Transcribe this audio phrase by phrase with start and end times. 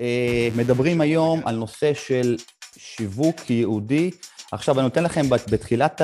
[0.00, 2.36] אה, מדברים היום על נושא של
[2.76, 4.10] שיווק ייעודי.
[4.52, 6.02] עכשיו, אני נותן לכם בתחילת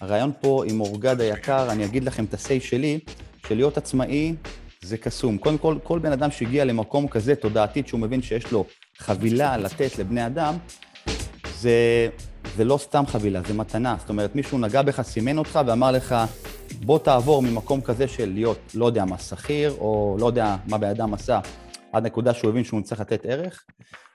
[0.00, 2.98] הרעיון פה עם אורגד היקר, אני אגיד לכם את ה-say שלי,
[3.48, 4.34] שלהיות עצמאי
[4.82, 5.38] זה קסום.
[5.38, 8.64] קודם כל, כל בן אדם שהגיע למקום כזה תודעתית, שהוא מבין שיש לו
[8.98, 10.54] חבילה לתת לבני אדם,
[11.58, 12.08] זה,
[12.56, 13.96] זה לא סתם חבילה, זה מתנה.
[13.98, 16.14] זאת אומרת, מישהו נגע בך, סימן אותך ואמר לך,
[16.84, 20.88] בוא תעבור ממקום כזה של להיות, לא יודע מה, שכיר, או לא יודע מה בן
[20.88, 21.40] אדם עשה,
[21.94, 23.64] עד נקודה שהוא הבין שהוא צריך לתת ערך.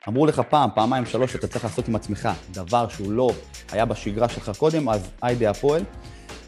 [0.08, 3.32] אמרו לך פעם, פעמיים, שלוש, שאתה צריך לעשות עם עצמך דבר שהוא לא
[3.72, 5.84] היה בשגרה שלך קודם, אז היידה הפועל.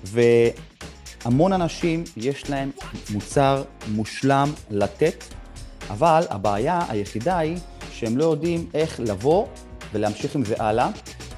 [0.03, 2.71] והמון אנשים, יש להם
[3.09, 5.23] מוצר מושלם לתת,
[5.89, 7.57] אבל הבעיה היחידה היא
[7.91, 9.47] שהם לא יודעים איך לבוא
[9.93, 10.89] ולהמשיך עם זה הלאה,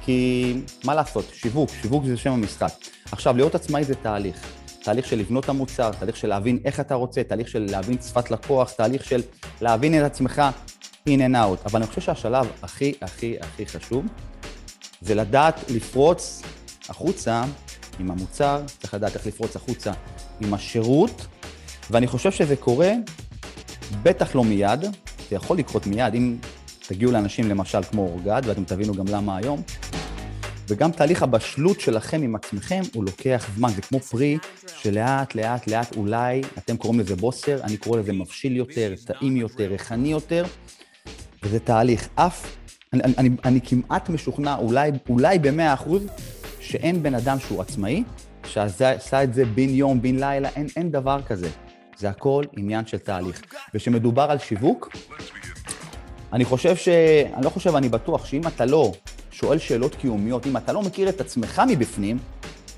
[0.01, 2.71] כי מה לעשות, שיווק, שיווק זה שם המשחק.
[3.11, 4.62] עכשיו, להיות עצמאי זה תהליך.
[4.83, 8.31] תהליך של לבנות את המוצר, תהליך של להבין איך אתה רוצה, תהליך של להבין שפת
[8.31, 9.21] לקוח, תהליך של
[9.61, 10.41] להבין את עצמך
[11.09, 11.65] in and out.
[11.65, 14.05] אבל אני חושב שהשלב הכי הכי הכי חשוב
[15.01, 16.41] זה לדעת לפרוץ
[16.89, 17.43] החוצה
[17.99, 19.91] עם המוצר, צריך לדעת איך לפרוץ החוצה
[20.41, 21.25] עם השירות,
[21.89, 22.91] ואני חושב שזה קורה
[24.03, 24.81] בטח לא מיד,
[25.29, 26.37] זה יכול לקרות מיד, אם
[26.87, 29.61] תגיעו לאנשים למשל כמו אורגד, ואתם תבינו גם למה היום,
[30.67, 35.95] וגם תהליך הבשלות שלכם עם עצמכם הוא לוקח זמן, זה כמו פרי שלאט לאט לאט
[35.95, 40.45] אולי, אתם קוראים לזה בוסר, אני קורא לזה מבשיל יותר, טעים יותר, ריחני יותר,
[41.43, 42.09] וזה תהליך.
[42.15, 42.55] אף,
[42.93, 44.55] אני, אני, אני כמעט משוכנע,
[45.09, 46.05] אולי, במאה אחוז,
[46.59, 48.03] שאין בן אדם שהוא עצמאי,
[48.45, 51.49] שעשה את זה בן יום, בן לילה, אין, אין דבר כזה.
[51.97, 53.41] זה הכל עניין של תהליך.
[53.73, 54.95] וכשמדובר על שיווק,
[56.33, 56.87] אני חושב ש...
[57.33, 58.91] אני לא חושב, אני בטוח שאם אתה לא
[59.33, 62.17] שואל שאלות קיומיות, אם אתה לא מכיר את עצמך מבפנים,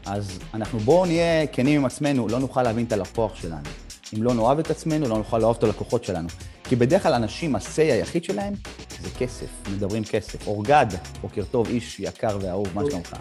[0.06, 3.70] אז אנחנו בואו נהיה כנים עם עצמנו, לא נוכל להבין את הלקוח שלנו.
[4.14, 6.28] אם לא נאהב את עצמנו, לא נוכל לאהוב את הלקוחות שלנו.
[6.64, 8.54] כי בדרך כלל אנשים, ה-say היחיד שלהם
[9.02, 10.48] זה כסף, מדברים כסף.
[10.48, 10.86] אורגד,
[11.22, 13.16] בוקר טוב, איש יקר ואהוב, מה שלומך?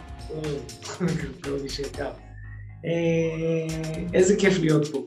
[1.01, 2.11] בוקר טוב, איש יקר.
[2.84, 2.91] אה,
[4.15, 5.05] איזה כיף להיות פה.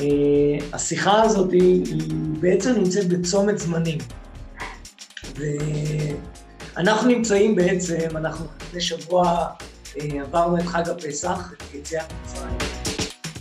[0.00, 0.06] אה,
[0.72, 1.96] השיחה הזאת היא
[2.40, 3.98] בעצם נמצאת בצומת זמנים.
[6.74, 9.46] ואנחנו נמצאים בעצם, אנחנו לפני שבוע
[10.00, 12.58] אה, עברנו את חג הפסח, את יציאת מצרים.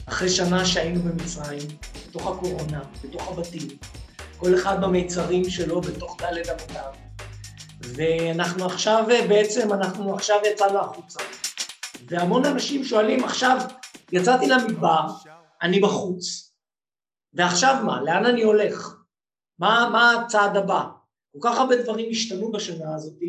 [0.05, 1.67] אחרי שנה שהיינו במצרים,
[2.09, 3.67] בתוך הקורונה, בתוך הבתים,
[4.37, 6.93] כל אחד במיצרים שלו, בתוך דלת אמותיו.
[7.81, 11.19] ואנחנו עכשיו, בעצם, אנחנו עכשיו יצאנו החוצה.
[12.07, 13.57] והמון אנשים שואלים, עכשיו,
[14.11, 15.07] יצאתי למדבר,
[15.61, 16.53] אני בחוץ.
[17.33, 18.01] ועכשיו מה?
[18.01, 18.95] לאן אני הולך?
[19.59, 20.85] מה, מה הצעד הבא?
[21.31, 23.19] כל כך הרבה דברים השתנו בשנה הזאת,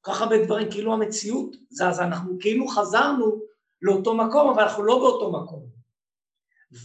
[0.00, 3.42] כל כך הרבה דברים, כאילו המציאות זזה, אנחנו כאילו חזרנו
[3.82, 5.66] לאותו מקום, אבל אנחנו לא באותו מקום.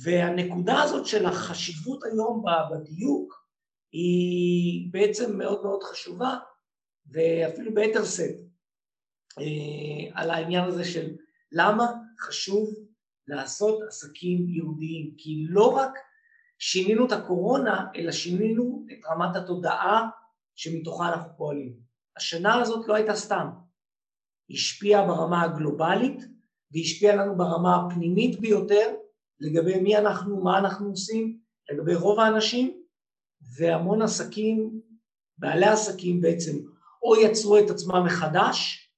[0.03, 3.45] והנקודה הזאת של החשיבות היום בדיוק
[3.91, 6.37] היא בעצם מאוד מאוד חשובה,
[7.11, 8.35] ואפילו ביתר שאת,
[9.39, 11.15] אה, על העניין הזה של
[11.51, 12.69] למה חשוב
[13.27, 15.91] לעשות עסקים יהודיים, כי לא רק
[16.59, 20.09] שינינו את הקורונה, אלא שינינו את רמת התודעה
[20.59, 21.75] שמתוכה אנחנו פועלים.
[22.17, 23.47] השנה הזאת לא הייתה סתם,
[24.47, 26.23] היא השפיעה ברמה הגלובלית
[26.71, 28.95] והיא השפיעה לנו ברמה הפנימית ביותר
[29.39, 31.39] לגבי מי אנחנו, מה אנחנו עושים,
[31.71, 32.83] לגבי רוב האנשים,
[33.57, 34.81] והמון עסקים,
[35.37, 36.57] בעלי עסקים בעצם,
[37.03, 38.89] או יצרו את עצמם מחדש,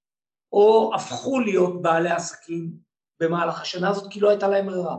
[0.53, 2.77] או הפכו להיות בעלי עסקים
[3.19, 4.97] במהלך השנה הזאת, כי לא הייתה להם ברירה.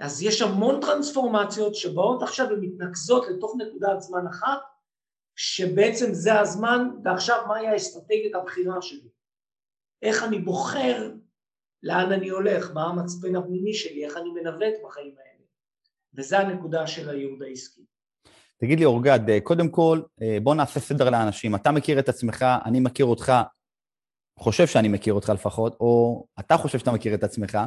[0.00, 4.71] אז יש המון טרנספורמציות שבאות עכשיו ומתנקזות לתוך נקודת זמן אחת,
[5.36, 9.08] שבעצם זה הזמן, ועכשיו מהי האסטרטגיית הבחירה שלי?
[10.02, 11.10] איך אני בוחר
[11.82, 15.44] לאן אני הולך, מה המצפן הפנימי שלי, איך אני מנווט בחיים האלה.
[16.14, 17.82] וזה הנקודה של הייעוד העסקי.
[18.60, 20.02] תגיד לי, אורגד, קודם כל,
[20.42, 21.54] בוא נעשה סדר לאנשים.
[21.54, 23.32] אתה מכיר את עצמך, אני מכיר אותך,
[24.38, 27.58] חושב שאני מכיר אותך לפחות, או אתה חושב שאתה מכיר את עצמך.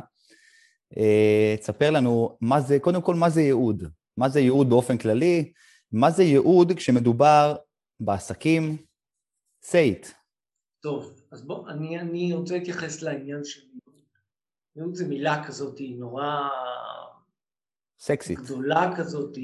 [1.60, 3.84] תספר לנו מה זה, קודם כל, מה זה ייעוד?
[4.18, 5.52] מה זה ייעוד באופן כללי?
[5.92, 7.56] מה זה ייעוד כשמדובר
[8.00, 8.78] בעסקים?
[9.64, 10.08] say it.
[10.80, 13.62] טוב, אז בוא, אני, אני רוצה להתייחס לעניין של
[14.76, 14.96] ייעוד.
[14.96, 16.50] זו מילה כזאת היא נורא...
[18.00, 18.40] סקסית.
[18.40, 19.38] גדולה כזאת.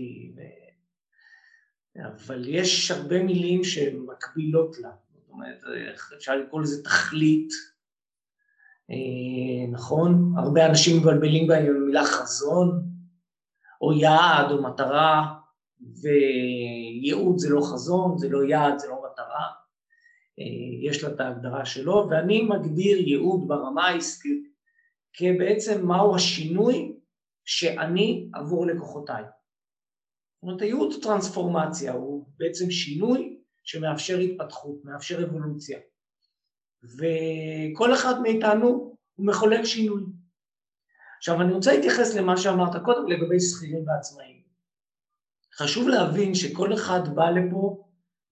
[2.06, 4.92] אבל יש הרבה מילים שהן מקבילות לה.
[5.14, 5.58] זאת אומרת,
[6.18, 7.50] אפשר לקרוא לזה תכלית,
[8.90, 10.34] אה, נכון?
[10.38, 12.84] הרבה אנשים מבלבלים בהם במילה חזון,
[13.82, 15.41] או יעד, או מטרה.
[15.82, 19.46] וייעוד זה לא חזון, זה לא יעד, זה לא מטרה,
[20.40, 24.44] אה, יש לה את ההגדרה שלו, ואני מגדיר ייעוד ברמה העסקית
[25.14, 26.96] כבעצם מהו השינוי
[27.46, 29.24] שאני עבור לקוחותיי.
[29.24, 35.80] זאת אומרת, הייעוד טרנספורמציה, הוא בעצם שינוי שמאפשר התפתחות, מאפשר אבולוציה.
[36.84, 38.68] וכל אחד מאיתנו
[39.16, 40.04] הוא מחולל שינוי.
[41.18, 44.41] עכשיו, אני רוצה להתייחס למה שאמרת קודם לגבי שכירים ועצמאים.
[45.62, 47.84] חשוב להבין שכל אחד בא לפה,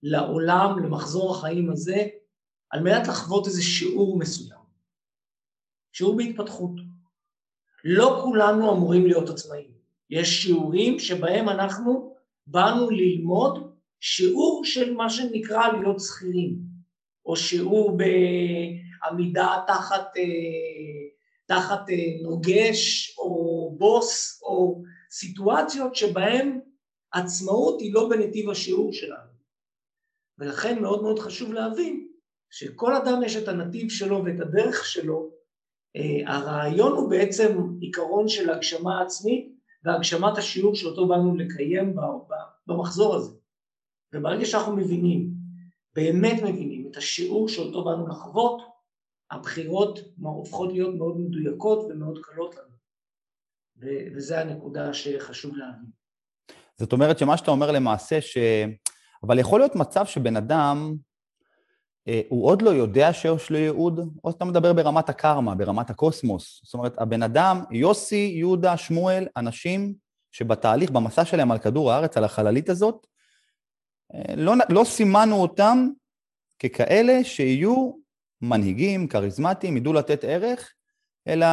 [0.02, 2.06] לעולם, למחזור החיים הזה,
[2.70, 4.60] על מנת לחוות איזה שיעור מסוים.
[5.92, 6.70] שיעור בהתפתחות.
[7.84, 9.70] לא כולנו אמורים להיות עצמאים.
[10.10, 12.14] יש שיעורים שבהם אנחנו
[12.46, 16.58] באנו ללמוד שיעור של מה שנקרא להיות שכירים,
[17.26, 20.22] או שיעור בעמידה תחת, אה,
[21.46, 26.60] תחת אה, נוגש או בוס, או סיטואציות שבהן
[27.12, 29.30] עצמאות היא לא בנתיב השיעור שלנו.
[30.38, 32.08] ולכן מאוד מאוד חשוב להבין
[32.50, 35.30] שכל אדם יש את הנתיב שלו ואת הדרך שלו.
[35.96, 41.96] אה, הרעיון הוא בעצם עיקרון של הגשמה עצמית והגשמת השיעור שאותו באנו לקיים
[42.66, 43.32] במחזור הזה.
[44.14, 45.30] וברגע שאנחנו מבינים,
[45.94, 48.62] באמת מבינים, את השיעור שאותו באנו לחוות,
[49.30, 52.70] הבחירות הופכות להיות מאוד מדויקות ומאוד קלות לנו.
[54.14, 55.99] וזו הנקודה שחשוב להבין.
[56.80, 58.38] זאת אומרת שמה שאתה אומר למעשה, ש...
[59.22, 60.94] אבל יכול להיות מצב שבן אדם,
[62.08, 66.60] אה, הוא עוד לא יודע שיש לו ייעוד, או שאתה מדבר ברמת הקרמה, ברמת הקוסמוס.
[66.64, 69.94] זאת אומרת, הבן אדם, יוסי, יהודה, שמואל, אנשים
[70.32, 73.06] שבתהליך, במסע שלהם על כדור הארץ, על החללית הזאת,
[74.14, 75.88] אה, לא, לא סימנו אותם
[76.58, 77.92] ככאלה שיהיו
[78.42, 80.72] מנהיגים, כריזמטיים, ידעו לתת ערך,
[81.28, 81.46] אלא,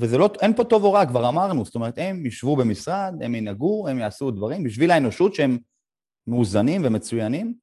[0.00, 3.34] וזה לא, אין פה טוב או רע, כבר אמרנו, זאת אומרת, הם ישבו במשרד, הם
[3.34, 5.58] ינהגו, הם יעשו דברים בשביל האנושות שהם
[6.26, 7.54] מאוזנים ומצוינים.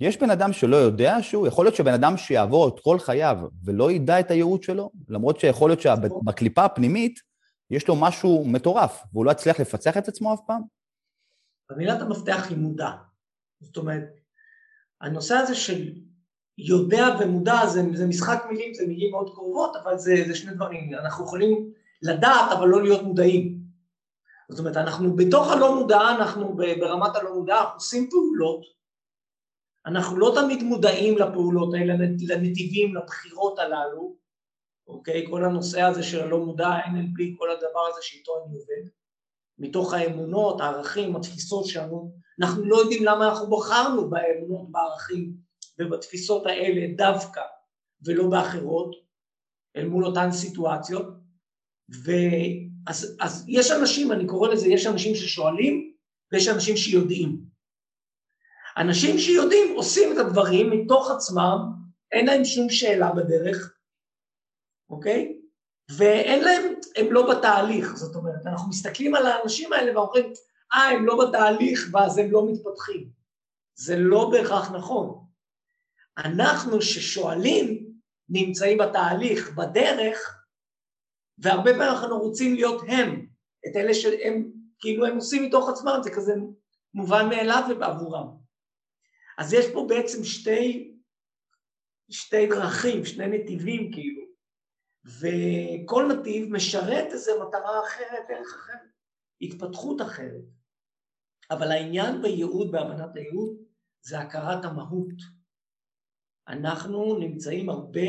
[0.00, 3.92] יש בן אדם שלא יודע שהוא, יכול להיות שבן אדם שיעבור את כל חייו ולא
[3.92, 7.20] ידע את הייעוד שלו, למרות שיכול להיות שבקליפה הפנימית
[7.70, 10.62] יש לו משהו מטורף, והוא לא יצליח לפצח את עצמו אף פעם.
[11.70, 12.90] ומילת המפתח היא מודע.
[13.60, 14.04] זאת אומרת,
[15.00, 15.92] הנושא הזה של
[16.58, 20.94] יודע ומודע זה, זה משחק מילים, זה מילים מאוד קרובות, אבל זה, זה שני דברים.
[20.94, 21.72] אנחנו יכולים
[22.02, 23.58] לדעת, אבל לא להיות מודעים.
[24.50, 28.64] זאת אומרת, אנחנו בתוך הלא מודע, אנחנו ברמת הלא מודע, אנחנו עושים פעולות,
[29.86, 31.94] אנחנו לא תמיד מודעים לפעולות האלה,
[32.28, 34.16] לנתיבים, לבחירות הללו,
[34.86, 35.26] אוקיי?
[35.30, 38.90] כל הנושא הזה של הלא מודע, NLP, כל הדבר הזה שאיתו אני עובד,
[39.58, 45.32] מתוך האמונות, הערכים, התפיסות שלנו, אנחנו לא יודעים למה אנחנו בחרנו באמונות, בערכים
[45.78, 47.40] ובתפיסות האלה דווקא,
[48.04, 48.96] ולא באחרות,
[49.76, 51.06] אל מול אותן סיטואציות,
[51.88, 55.92] ואז אז יש אנשים, אני קורא לזה, יש אנשים ששואלים
[56.32, 57.40] ויש אנשים שיודעים.
[58.76, 61.58] אנשים שיודעים עושים את הדברים מתוך עצמם,
[62.12, 63.74] אין להם שום שאלה בדרך,
[64.90, 65.38] אוקיי?
[65.96, 70.32] ואין להם, הם לא בתהליך, זאת אומרת, אנחנו מסתכלים על האנשים האלה ואומרים,
[70.74, 73.10] אה, הם לא בתהליך ואז הם לא מתפתחים.
[73.74, 75.24] זה לא בהכרח נכון.
[76.18, 77.92] אנחנו ששואלים
[78.28, 80.44] נמצאים בתהליך, בדרך,
[81.38, 83.26] והרבה פעמים אנחנו רוצים להיות הם,
[83.66, 86.32] את אלה שהם, כאילו הם עושים מתוך עצמם, זה כזה
[86.94, 88.26] מובן מאליו ובעבורם.
[89.38, 90.94] אז יש פה בעצם שתי,
[92.10, 94.22] שתי דרכים, שני נתיבים כאילו,
[95.04, 98.88] וכל נתיב משרת איזו מטרה אחרת, דרך אחרת,
[99.40, 100.44] התפתחות אחרת.
[101.50, 103.56] אבל העניין בייעוד, בהבנת הייעוד,
[104.02, 105.41] זה הכרת המהות.
[106.48, 108.08] אנחנו נמצאים הרבה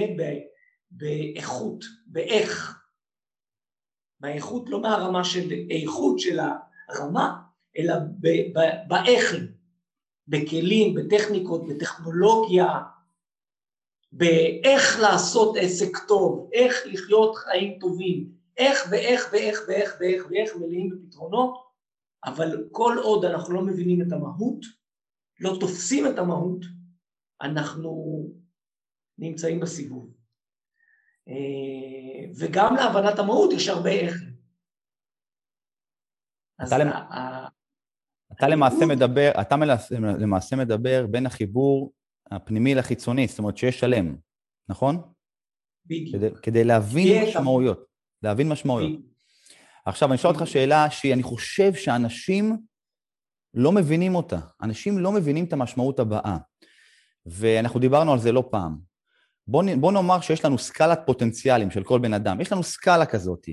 [0.91, 2.79] באיכות, באיך.
[4.19, 6.39] באיכות לא מהרמה של איכות של
[6.89, 7.41] הרמה,
[7.77, 7.93] אלא
[8.87, 9.47] באיכים,
[10.27, 12.67] בכלים, בטכניקות, בטכנולוגיה,
[14.11, 20.89] באיך לעשות עסק טוב, איך לחיות חיים טובים, איך ואיך ואיך ואיך ואיך ואיך מלאים
[20.89, 21.53] בפתרונות,
[22.25, 24.65] אבל כל עוד אנחנו לא מבינים את המהות,
[25.39, 26.65] לא תופסים את המהות,
[27.43, 28.23] אנחנו
[29.17, 30.13] נמצאים בסיבוב.
[31.27, 34.15] אה, וגם להבנת המהות יש הרבה איך.
[36.67, 36.89] אתה, למ...
[38.31, 39.55] אתה למעשה מדבר, אתה
[40.19, 41.93] למעשה מדבר בין החיבור
[42.31, 44.15] הפנימי לחיצוני, זאת אומרת שיש שלם,
[44.69, 45.01] נכון?
[45.85, 46.15] בדיוק.
[46.15, 47.85] כדי, כדי להבין משמעויות,
[48.21, 48.99] להבין משמעויות.
[49.85, 52.57] עכשיו, אני אשאל אותך שאלה שאני חושב שאנשים
[53.53, 54.39] לא מבינים אותה.
[54.61, 56.37] אנשים לא מבינים את המשמעות הבאה.
[57.25, 58.77] ואנחנו דיברנו על זה לא פעם.
[59.47, 62.41] בוא, בוא נאמר שיש לנו סקלת פוטנציאלים של כל בן אדם.
[62.41, 63.47] יש לנו סקאלה כזאת.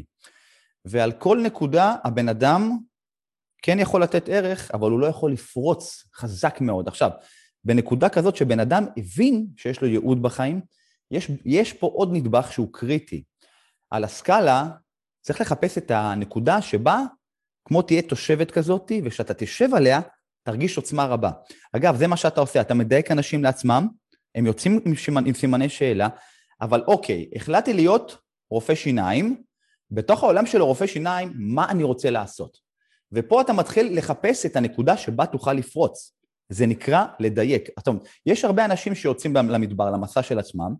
[0.84, 2.78] ועל כל נקודה הבן אדם
[3.62, 6.88] כן יכול לתת ערך, אבל הוא לא יכול לפרוץ חזק מאוד.
[6.88, 7.10] עכשיו,
[7.64, 10.60] בנקודה כזאת שבן אדם הבין שיש לו ייעוד בחיים,
[11.10, 13.22] יש, יש פה עוד נדבך שהוא קריטי.
[13.90, 14.68] על הסקאלה
[15.20, 17.02] צריך לחפש את הנקודה שבה,
[17.64, 20.00] כמו תהיה תושבת כזאת, וכשאתה תשב עליה,
[20.42, 21.30] תרגיש עוצמה רבה.
[21.72, 23.88] אגב, זה מה שאתה עושה, אתה מדייק אנשים לעצמם,
[24.34, 26.08] הם יוצאים עם, שימנ, עם סימני שאלה,
[26.60, 28.18] אבל אוקיי, החלטתי להיות
[28.50, 29.42] רופא שיניים,
[29.90, 32.58] בתוך העולם של רופא שיניים, מה אני רוצה לעשות?
[33.12, 36.16] ופה אתה מתחיל לחפש את הנקודה שבה תוכל לפרוץ.
[36.48, 37.68] זה נקרא לדייק.
[37.78, 40.74] זאת אומרת, יש הרבה אנשים שיוצאים למדבר, למסע של עצמם,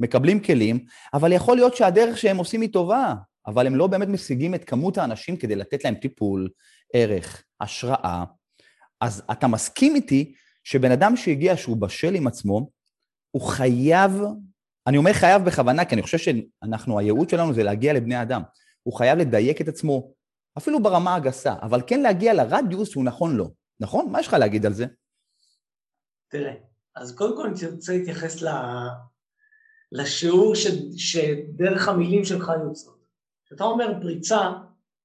[0.00, 0.84] מקבלים כלים,
[1.14, 3.14] אבל יכול להיות שהדרך שהם עושים היא טובה,
[3.46, 6.48] אבל הם לא באמת משיגים את כמות האנשים כדי לתת להם טיפול,
[6.92, 8.24] ערך, השראה.
[9.04, 10.34] אז אתה מסכים איתי
[10.64, 12.70] שבן אדם שהגיע, שהוא בשל עם עצמו,
[13.30, 14.12] הוא חייב,
[14.86, 18.42] אני אומר חייב בכוונה, כי אני חושב שאנחנו, הייעוד שלנו זה להגיע לבני אדם.
[18.82, 20.12] הוא חייב לדייק את עצמו,
[20.58, 23.54] אפילו ברמה הגסה, אבל כן להגיע לרדיוס שהוא נכון לו.
[23.80, 24.10] נכון?
[24.10, 24.86] מה יש לך להגיד על זה?
[26.28, 26.54] תראה,
[26.96, 28.48] אז קודם כל אני רוצה להתייחס ל...
[29.92, 30.66] לשיעור ש...
[30.96, 33.04] שדרך המילים שלך יוצאות.
[33.46, 34.52] כשאתה אומר פריצה,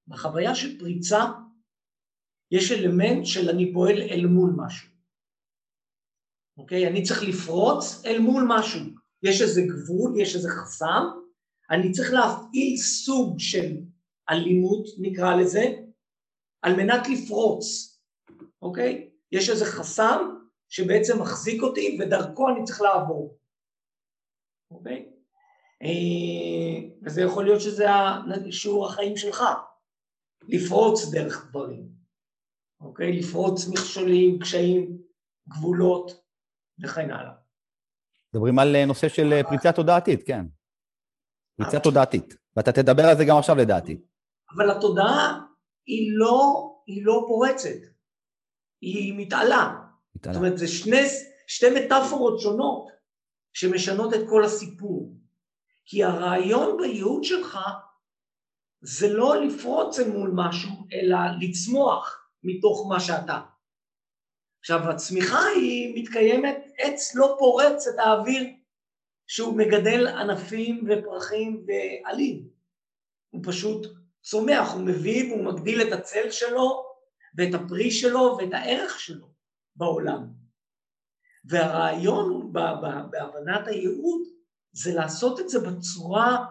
[0.08, 1.25] בחוויה של פריצה
[2.51, 4.89] יש אלמנט של אני פועל אל מול משהו.
[6.58, 6.88] אוקיי?
[6.88, 8.79] אני צריך לפרוץ אל מול משהו.
[9.24, 11.03] יש איזה גבול, יש איזה חסם,
[11.72, 13.77] אני צריך להפעיל סוג של
[14.29, 15.65] אלימות, נקרא לזה,
[16.62, 17.65] על מנת לפרוץ,
[18.62, 19.10] אוקיי?
[19.32, 20.36] יש איזה חסם
[20.70, 23.38] שבעצם מחזיק אותי ודרכו אני צריך לעבור,
[24.72, 25.10] אוקיי?
[25.84, 27.86] אה, וזה יכול להיות שזה
[28.51, 29.44] שיעור החיים שלך,
[30.48, 31.99] לפרוץ דרך דברים,
[32.81, 33.19] אוקיי?
[33.19, 34.98] לפרוץ מכשולים, קשיים,
[35.50, 36.12] גבולות
[36.83, 37.33] וכן הלאה.
[38.33, 40.45] מדברים על אה, נושא של אה, פריצה תודעתית, כן.
[41.57, 44.01] פריצה תודעתית, ואתה תדבר על זה גם עכשיו לדעתי.
[44.55, 45.39] אבל התודעה
[45.86, 47.79] היא לא, היא לא פורצת,
[48.81, 49.75] היא מתעלה.
[50.15, 50.33] מתעלה.
[50.33, 51.01] זאת אומרת, זה שני,
[51.48, 52.88] שתי מטאפורות שונות
[53.53, 55.15] שמשנות את כל הסיפור.
[55.86, 57.59] כי הרעיון בייעוד שלך
[58.81, 63.41] זה לא לפרוץ אל מול משהו, אלא לצמוח מתוך מה שאתה.
[64.60, 68.43] עכשיו, הצמיחה היא מתקיימת, עץ לא פורץ את האוויר
[69.27, 72.50] שהוא מגדל ענפים ופרחים ועלים.
[73.29, 73.88] הוא פשוט
[74.22, 76.86] צומח, הוא מביא והוא מגדיל את הצל שלו
[77.38, 79.27] ואת הפרי שלו ואת הערך שלו
[79.75, 80.27] בעולם.
[81.46, 82.53] והרעיון
[83.12, 84.22] בהבנת הייעוד
[84.72, 86.46] זה לעשות את זה בצורה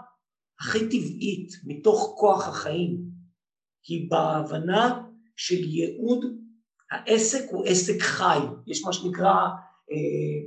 [0.60, 3.00] הכי טבעית, מתוך כוח החיים.
[3.82, 5.07] כי בהבנה
[5.38, 6.24] של ייעוד,
[6.90, 8.38] העסק הוא עסק חי.
[8.66, 9.34] יש מה שנקרא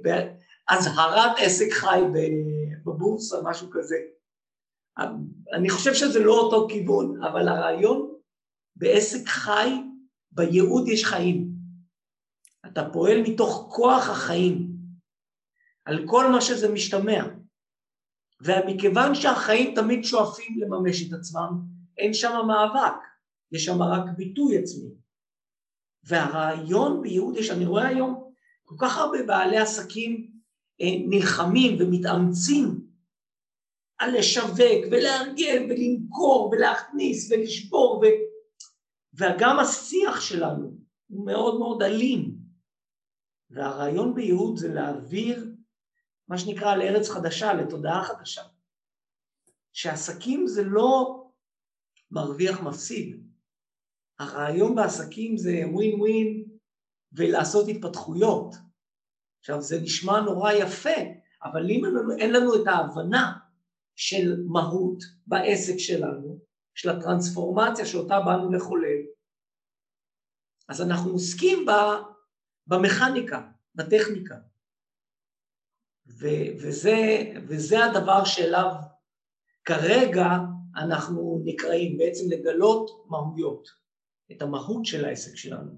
[0.06, 0.28] אה,
[0.70, 2.02] אזהרת עסק חי
[2.86, 3.96] בבורסה, משהו כזה.
[5.54, 8.14] אני חושב שזה לא אותו כיוון, אבל הרעיון
[8.76, 9.70] בעסק חי,
[10.32, 11.52] בייעוד יש חיים.
[12.68, 14.72] אתה פועל מתוך כוח החיים,
[15.86, 17.24] על כל מה שזה משתמע.
[18.42, 21.62] ומכיוון שהחיים תמיד שואפים לממש את עצמם,
[21.98, 23.11] אין שם מאבק,
[23.52, 24.90] יש שם רק ביטוי עצמי.
[26.04, 30.32] והרעיון בייעוד יש, אני רואה היום כל כך הרבה בעלי עסקים
[30.82, 32.88] אה, נלחמים ומתאמצים
[33.98, 38.06] על לשווק ולארגן ולמכור ולהכניס ולשבור ו...
[39.14, 40.78] וגם השיח שלנו
[41.08, 42.36] הוא מאוד מאוד אלים.
[43.50, 45.52] והרעיון בייעוד זה להעביר
[46.28, 48.42] מה שנקרא לארץ חדשה, לתודעה חדשה.
[49.74, 51.24] שעסקים זה לא
[52.12, 53.31] מרוויח מפסיד
[54.22, 56.46] הרעיון בעסקים זה ווין ווין
[57.14, 58.56] ולעשות התפתחויות
[59.40, 61.00] עכשיו זה נשמע נורא יפה
[61.44, 61.82] אבל אם
[62.20, 63.38] אין לנו את ההבנה
[63.96, 66.40] של מהות בעסק שלנו,
[66.76, 69.02] של הטרנספורמציה שאותה באנו לחולל,
[70.70, 71.66] אז אנחנו עוסקים
[72.68, 73.42] במכניקה,
[73.76, 74.36] בטכניקה.
[76.08, 76.98] ו- וזה,
[77.48, 78.72] וזה הדבר שאליו
[79.66, 80.28] כרגע
[80.76, 83.81] אנחנו נקראים, בעצם לגלות מהויות,
[84.32, 85.72] את המהות של העסק שלנו.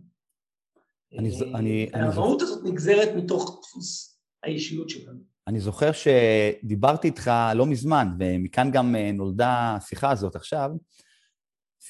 [1.19, 2.49] אני, אני, המהות אני...
[2.49, 5.19] הזאת נגזרת מתוך דפוס האישיות שלנו.
[5.47, 10.69] אני זוכר שדיברתי איתך לא מזמן, ומכאן גם אה, נולדה השיחה הזאת עכשיו,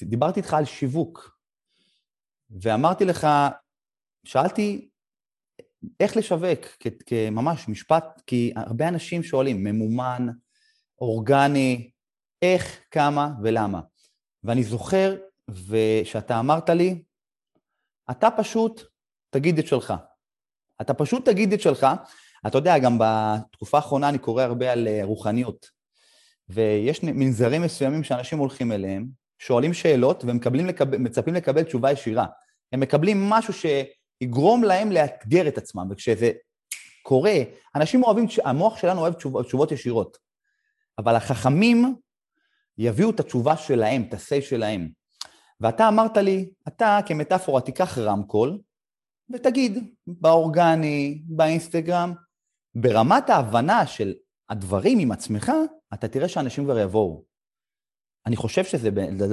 [0.02, 1.38] דיברתי איתך על שיווק,
[2.50, 3.26] ואמרתי לך,
[4.24, 4.88] שאלתי
[6.00, 6.66] איך לשווק,
[7.06, 10.26] כממש משפט, כי הרבה אנשים שואלים, ממומן,
[11.00, 11.90] אורגני,
[12.42, 13.80] איך, כמה ולמה.
[14.44, 15.16] ואני זוכר,
[15.50, 17.02] ושאתה אמרת לי,
[18.10, 18.82] אתה פשוט
[19.30, 19.94] תגיד את שלך.
[20.80, 21.86] אתה פשוט תגיד את שלך,
[22.46, 25.66] אתה יודע, גם בתקופה האחרונה אני קורא הרבה על אה, רוחניות,
[26.48, 29.06] ויש מנזרים מסוימים שאנשים הולכים אליהם,
[29.38, 32.26] שואלים שאלות ומצפים לקבל תשובה ישירה.
[32.72, 36.32] הם מקבלים משהו שיגרום להם לאתגר את עצמם, וכשזה
[37.02, 37.36] קורה,
[37.74, 40.18] אנשים אוהבים, המוח שלנו אוהב תשוב, תשובות ישירות,
[40.98, 41.96] אבל החכמים
[42.78, 45.03] יביאו את התשובה שלהם, את ה-say שלהם.
[45.64, 48.58] ואתה אמרת לי, אתה כמטאפורה תיקח רמקול
[49.30, 52.12] ותגיד באורגני, באינסטגרם,
[52.74, 54.14] ברמת ההבנה של
[54.48, 55.52] הדברים עם עצמך,
[55.94, 57.24] אתה תראה שאנשים כבר יבואו.
[58.26, 58.88] אני חושב שזה,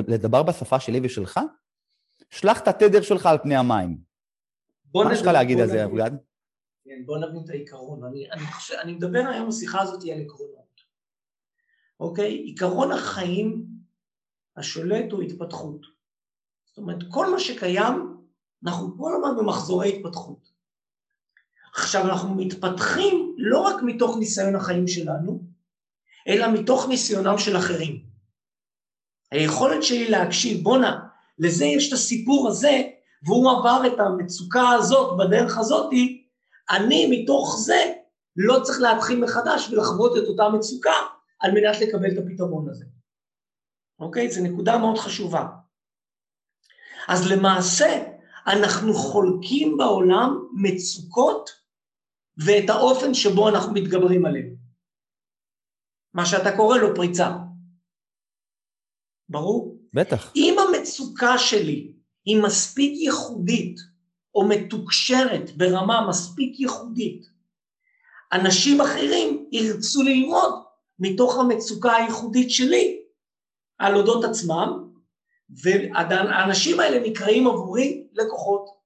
[0.07, 1.39] לדבר בשפה שלי ושלך,
[2.29, 3.97] שלח את התדר שלך על פני המים.
[4.95, 6.11] מה יש לך להגיד על זה, אבגד?
[6.83, 8.03] כן, בוא נבין את העיקרון.
[8.03, 10.81] אני, אני, חושב, אני מדבר היום בשיחה הזאת על עקרונות.
[11.99, 12.33] אוקיי?
[12.33, 13.65] עיקרון החיים
[14.57, 15.90] השולט הוא התפתחות.
[16.71, 18.17] זאת אומרת, כל מה שקיים,
[18.65, 20.51] אנחנו כל הזמן במחזורי התפתחות.
[21.75, 25.43] עכשיו, אנחנו מתפתחים לא רק מתוך ניסיון החיים שלנו,
[26.27, 28.05] אלא מתוך ניסיונם של אחרים.
[29.31, 30.99] היכולת שלי להקשיב, בואנה,
[31.39, 32.81] לזה יש את הסיפור הזה,
[33.25, 36.27] והוא עבר את המצוקה הזאת בדרך הזאתי,
[36.69, 37.93] אני מתוך זה
[38.35, 40.93] לא צריך להתחיל מחדש ולחוות את אותה מצוקה
[41.39, 42.85] על מנת לקבל את הפתרון הזה.
[43.99, 44.31] אוקיי?
[44.31, 45.45] זו נקודה מאוד חשובה.
[47.11, 48.03] אז למעשה
[48.47, 51.49] אנחנו חולקים בעולם מצוקות
[52.45, 54.55] ואת האופן שבו אנחנו מתגברים עליהן.
[56.13, 57.37] מה שאתה קורא לו פריצה.
[59.29, 59.77] ברור?
[59.93, 60.31] בטח.
[60.35, 61.93] אם המצוקה שלי
[62.25, 63.79] היא מספיק ייחודית
[64.35, 67.25] או מתוקשרת ברמה מספיק ייחודית,
[68.33, 70.63] אנשים אחרים ירצו ללמוד
[70.99, 73.01] מתוך המצוקה הייחודית שלי
[73.77, 74.90] על אודות עצמם,
[75.63, 78.81] והאנשים האלה נקראים עבורי לקוחות.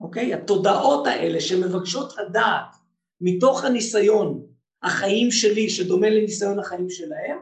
[0.00, 0.34] אוקיי?
[0.34, 2.76] התודעות האלה שמבקשות לדעת
[3.20, 4.46] מתוך הניסיון
[4.82, 7.38] החיים שלי, שדומה לניסיון החיים שלהם,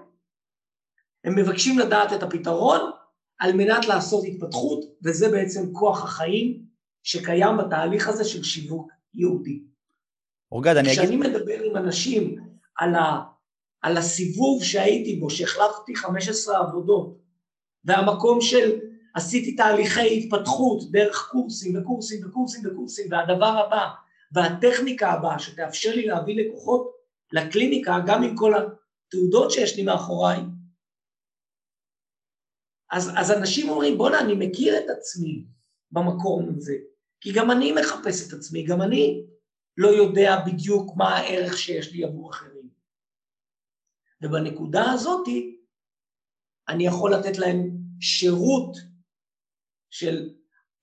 [1.24, 2.90] הם מבקשים לדעת את הפתרון
[3.38, 6.62] על מנת לעשות התפתחות, וזה בעצם כוח החיים
[7.02, 9.62] שקיים בתהליך הזה של שיווק יהודי.
[10.52, 11.00] אורגד, אני אגיד...
[11.00, 12.36] כשאני מדבר עם אנשים
[12.76, 13.22] על, ה,
[13.82, 17.18] על הסיבוב שהייתי בו, שהחלפתי 15 עבודות,
[17.84, 18.78] והמקום של
[19.14, 23.88] עשיתי תהליכי התפתחות דרך קורסים וקורסים וקורסים וקורסים, והדבר הבא,
[24.32, 26.90] והטכניקה הבאה שתאפשר לי להביא לקוחות
[27.32, 30.40] לקליניקה, גם עם כל התעודות שיש לי מאחוריי,
[32.90, 35.44] אז, אז אנשים אומרים, בואנה, אני מכיר את עצמי
[35.90, 36.74] במקום הזה,
[37.20, 39.24] כי גם אני מחפש את עצמי, גם אני
[39.76, 42.59] לא יודע בדיוק מה הערך שיש לי עבור אחרים.
[44.22, 45.60] ובנקודה הזאתי,
[46.68, 48.76] אני יכול לתת להם שירות
[49.90, 50.34] של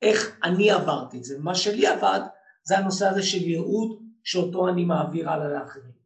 [0.01, 1.39] איך אני עברתי את זה.
[1.39, 2.19] מה שלי עבד,
[2.63, 5.97] זה הנושא הזה של ייעוד שאותו אני מעביר הלאה לאחרים.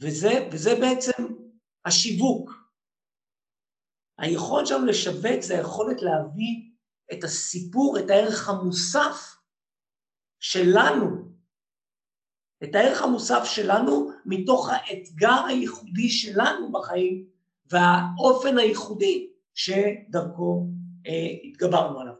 [0.00, 1.34] וזה, וזה בעצם
[1.84, 2.50] השיווק.
[4.18, 6.72] היכולת שלנו לשווק זה היכולת להביא
[7.12, 9.36] את הסיפור, את הערך המוסף
[10.40, 11.13] שלנו,
[12.64, 17.24] את הערך המוסף שלנו מתוך האתגר הייחודי שלנו בחיים
[17.70, 20.66] והאופן הייחודי שדרכו
[21.06, 22.14] אה, התגברנו עליו.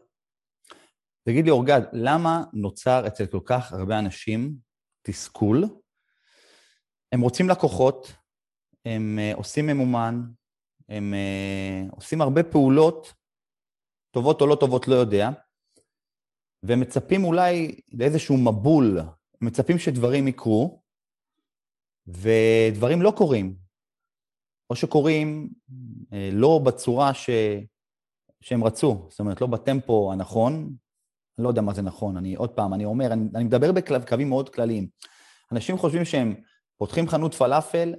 [1.23, 4.55] תגיד לי, אורגד, למה נוצר אצל כל כך הרבה אנשים
[5.01, 5.65] תסכול?
[7.11, 8.13] הם רוצים לקוחות,
[8.85, 10.21] הם אה, עושים ממומן,
[10.89, 13.13] הם uh, עושים הרבה פעולות,
[14.11, 15.29] טובות או לא טובות, לא יודע,
[16.63, 18.99] והם מצפים אולי לאיזשהו מבול,
[19.45, 20.81] מצפים שדברים יקרו,
[22.07, 23.55] ודברים לא קורים,
[24.69, 27.29] או שקורים uh, לא בצורה ש...
[28.41, 30.75] שהם רצו, זאת אומרת, לא בטמפו הנכון,
[31.37, 34.29] אני לא יודע מה זה נכון, אני עוד פעם, אני אומר, אני, אני מדבר בקווים
[34.29, 34.87] מאוד כלליים.
[35.51, 36.35] אנשים חושבים שהם
[36.77, 37.95] פותחים חנות פלאפל,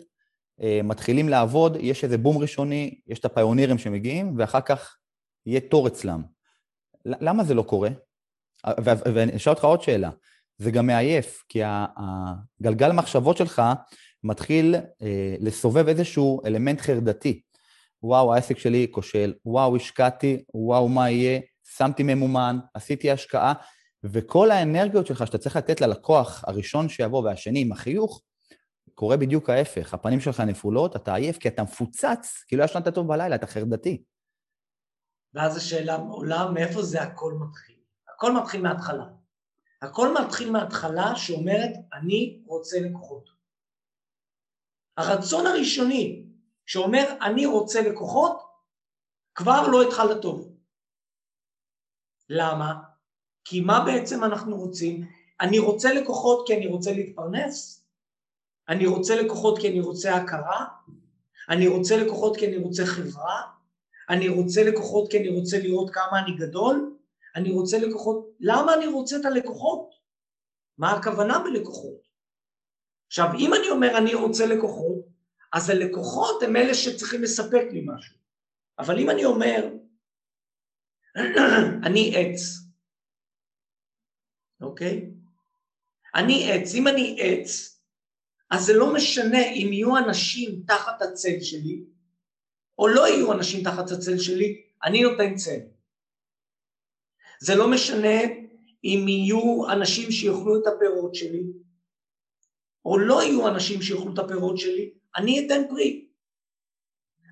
[0.60, 4.96] אה, מתחילים לעבוד, יש איזה בום ראשוני, יש את הפיונירים שמגיעים, ואחר כך
[5.46, 6.22] יהיה תור אצלם.
[7.04, 7.90] למה זה לא קורה?
[9.14, 10.10] ואני אשאל אותך עוד שאלה,
[10.58, 13.62] זה גם מעייף, כי הגלגל מחשבות שלך
[14.24, 17.42] מתחיל אה, לסובב איזשהו אלמנט חרדתי.
[18.02, 21.40] וואו, העסק שלי כושל, וואו, השקעתי, וואו, מה יהיה,
[21.76, 23.52] שמתי ממומן, עשיתי השקעה,
[24.04, 28.22] וכל האנרגיות שלך שאתה צריך לתת ללקוח הראשון שיבוא והשני עם החיוך,
[28.94, 33.08] קורה בדיוק ההפך, הפנים שלך נפולות, אתה עייף כי אתה מפוצץ, כי לא ישנת טוב
[33.08, 34.02] בלילה, אתה חרדתי.
[35.34, 37.76] ואז השאלה עולה, מאיפה זה הכל מתחיל?
[38.14, 39.04] הכל מתחיל מההתחלה.
[39.86, 43.30] הכל מתחיל מההתחלה שאומרת, אני רוצה לקוחות.
[44.96, 46.22] הרצון הראשוני
[46.66, 48.38] שאומר, אני רוצה לקוחות,
[49.34, 50.52] כבר לא התחלת טוב.
[52.28, 52.74] למה?
[53.44, 55.08] כי מה בעצם אנחנו רוצים?
[55.40, 57.84] אני רוצה לקוחות כי אני רוצה להתפרנס?
[58.68, 60.66] אני רוצה לקוחות כי אני רוצה הכרה,
[61.48, 63.42] אני רוצה לקוחות כי אני רוצה חברה,
[64.08, 66.95] אני רוצה לקוחות כי אני רוצה לראות כמה אני גדול,
[67.36, 69.90] אני רוצה לקוחות, למה אני רוצה את הלקוחות?
[70.78, 72.06] מה הכוונה בלקוחות?
[73.06, 75.06] עכשיו, אם אני אומר אני רוצה לקוחות,
[75.52, 78.16] אז הלקוחות הם אלה שצריכים לספק לי משהו.
[78.78, 79.70] אבל אם אני אומר,
[81.86, 82.40] אני עץ,
[84.60, 85.10] אוקיי?
[86.14, 87.80] אני עץ, אם אני עץ,
[88.50, 91.84] אז זה לא משנה אם יהיו אנשים תחת הצל שלי,
[92.78, 95.75] או לא יהיו אנשים תחת הצל שלי, אני נותן צל.
[97.40, 98.20] זה לא משנה
[98.84, 101.42] אם יהיו אנשים שיאכלו את הפירות שלי,
[102.84, 106.08] או לא יהיו אנשים שיאכלו את הפירות שלי, אני אתן פרי.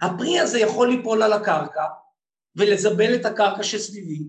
[0.02, 1.84] הפרי הזה יכול ליפול על הקרקע
[2.56, 4.24] ולזבל את הקרקע שסביבי,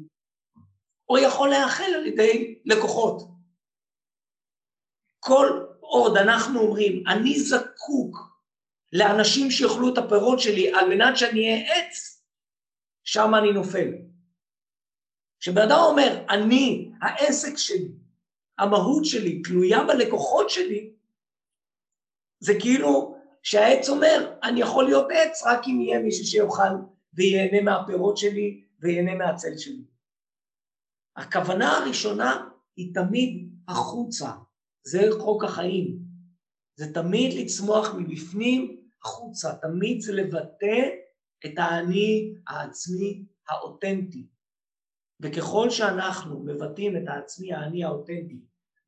[1.10, 3.22] או יכול להאכל על ידי לקוחות.
[5.20, 8.18] כל עוד אנחנו אומרים, אני זקוק
[8.94, 12.24] לאנשים שיאכלו את הפירות שלי על מנת שאני אהיה עץ,
[13.04, 13.88] שם אני נופל.
[15.46, 17.92] כשבן אדם אומר, אני, העסק שלי,
[18.60, 20.94] המהות שלי תלויה בלקוחות שלי,
[22.40, 26.74] זה כאילו שהעץ אומר, אני יכול להיות עץ רק אם יהיה מישהו שיאכל
[27.14, 29.84] וייהנה מהפירות שלי וייהנה מהצל שלי.
[31.16, 34.30] הכוונה הראשונה היא תמיד החוצה,
[34.84, 36.00] זה חוק החיים.
[36.76, 40.90] זה תמיד לצמוח מבפנים החוצה, תמיד זה לבטא
[41.46, 44.35] את האני העצמי האותנטי.
[45.26, 48.40] וככל שאנחנו מבטאים את העצמי האני האותנטי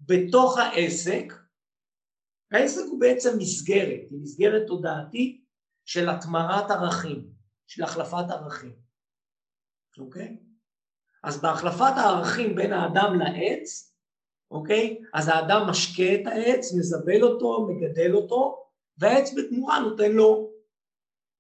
[0.02, 1.34] בתוך העסק,
[2.52, 5.46] העסק הוא בעצם מסגרת, היא מסגרת תודעתית
[5.86, 7.30] של התמרת ערכים,
[7.68, 8.76] של החלפת ערכים,
[9.98, 10.38] אוקיי?
[11.24, 13.96] אז בהחלפת הערכים בין האדם לעץ,
[14.52, 15.02] אוקיי?
[15.14, 20.52] אז האדם משקה את העץ, מזבל אותו, מגדל אותו, והעץ בתמורה נותן לו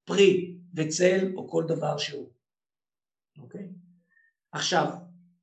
[0.05, 2.29] פרי וצל או כל דבר שהוא,
[3.37, 3.69] אוקיי?
[4.51, 4.87] עכשיו,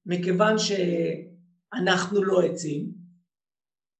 [0.06, 2.92] מכיוון שאנחנו לא עצים,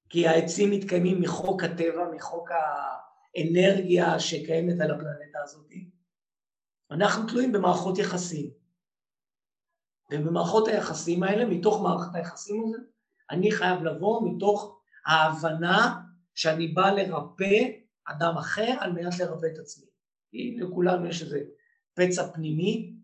[0.09, 5.71] כי העצים מתקיימים מחוק הטבע, מחוק האנרגיה שקיימת על הפלנטה הזאת,
[6.91, 8.51] אנחנו תלויים במערכות יחסים.
[10.13, 12.81] ובמערכות היחסים האלה, מתוך מערכת היחסים הזאת,
[13.31, 16.01] אני חייב לבוא מתוך ההבנה
[16.35, 17.71] שאני בא לרפא
[18.05, 19.87] אדם אחר על מנת לרפא את עצמי.
[20.31, 21.41] כי לכולנו יש איזה
[21.95, 22.95] פצע פנימי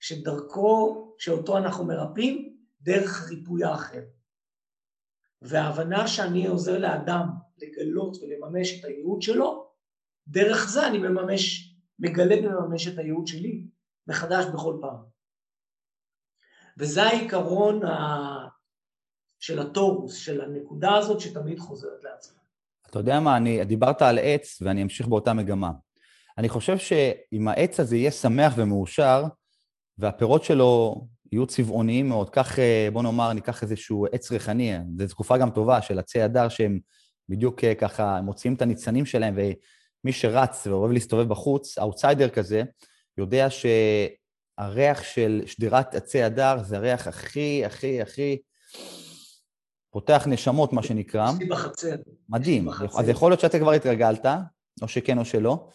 [0.00, 4.02] שדרכו, שאותו אנחנו מרפאים, דרך ריפוי האחר.
[5.42, 7.28] וההבנה שאני עוזר לאדם
[7.58, 9.70] לגלות ולממש את הייעוד שלו,
[10.28, 13.66] דרך זה אני מממש, מגלה ומממש את הייעוד שלי
[14.06, 14.96] מחדש בכל פעם.
[16.78, 18.56] וזה העיקרון ה...
[19.38, 22.38] של הטורוס, של הנקודה הזאת שתמיד חוזרת לעצמה.
[22.90, 25.70] אתה יודע מה, אני, דיברת על עץ ואני אמשיך באותה מגמה.
[26.38, 29.24] אני חושב שאם העץ הזה יהיה שמח ומאושר,
[29.98, 31.00] והפירות שלו
[31.32, 35.82] יהיו צבעוניים מאוד, כך, אה, בוא נאמר, ניקח איזשהו עץ ריחני, זו תקופה גם טובה
[35.82, 36.78] של עצי הדר שהם
[37.28, 42.62] בדיוק אה, ככה מוציאים את הניצנים שלהם, ומי שרץ ואוהב להסתובב בחוץ, אאוטסיידר כזה,
[43.18, 48.38] יודע שהריח של שדרת עצי הדר זה הריח הכי, הכי, הכי
[49.90, 51.30] פותח נשמות, מה שנקרא.
[51.32, 51.96] יש לי בחצר.
[52.28, 52.68] מדהים.
[52.68, 54.26] אז יכול להיות שאתה כבר התרגלת,
[54.82, 55.68] או שכן או שלא,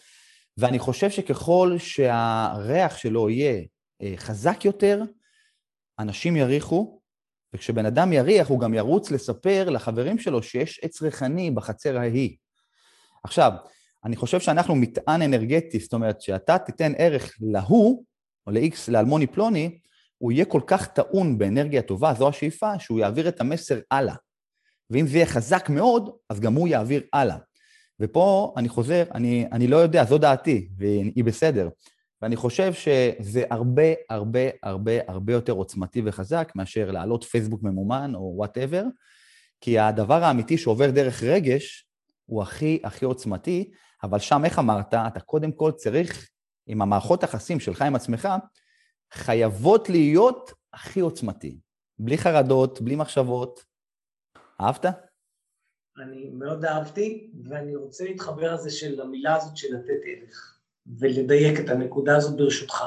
[0.58, 3.62] ואני חושב שככל שהריח שלו יהיה
[4.16, 5.02] חזק יותר,
[5.98, 7.00] אנשים יריחו,
[7.54, 12.36] וכשבן אדם יריח, הוא גם ירוץ לספר לחברים שלו שיש עץ ריחני בחצר ההיא.
[13.24, 13.52] עכשיו,
[14.04, 18.04] אני חושב שאנחנו מטען אנרגטי, זאת אומרת, שאתה תיתן ערך להוא,
[18.46, 19.78] או ל-X, לאלמוני פלוני,
[20.18, 24.14] הוא יהיה כל כך טעון באנרגיה טובה, זו השאיפה, שהוא יעביר את המסר הלאה.
[24.90, 27.36] ואם זה יהיה חזק מאוד, אז גם הוא יעביר הלאה.
[28.00, 31.68] ופה אני חוזר, אני, אני לא יודע, זו דעתי, והיא בסדר.
[32.22, 38.32] ואני חושב שזה הרבה, הרבה, הרבה, הרבה יותר עוצמתי וחזק מאשר להעלות פייסבוק ממומן או
[38.36, 38.84] whatever,
[39.60, 41.88] כי הדבר האמיתי שעובר דרך רגש
[42.26, 43.70] הוא הכי הכי עוצמתי,
[44.02, 46.30] אבל שם, איך אמרת, אתה קודם כל צריך,
[46.66, 48.28] עם המערכות היחסים שלך עם עצמך,
[49.12, 51.58] חייבות להיות הכי עוצמתי.
[51.98, 53.64] בלי חרדות, בלי מחשבות.
[54.60, 54.84] אהבת?
[56.02, 61.68] אני מאוד אהבתי, ואני רוצה להתחבר לזה של המילה הזאת של לתת ערך, ולדייק את
[61.68, 62.84] הנקודה הזאת ברשותך.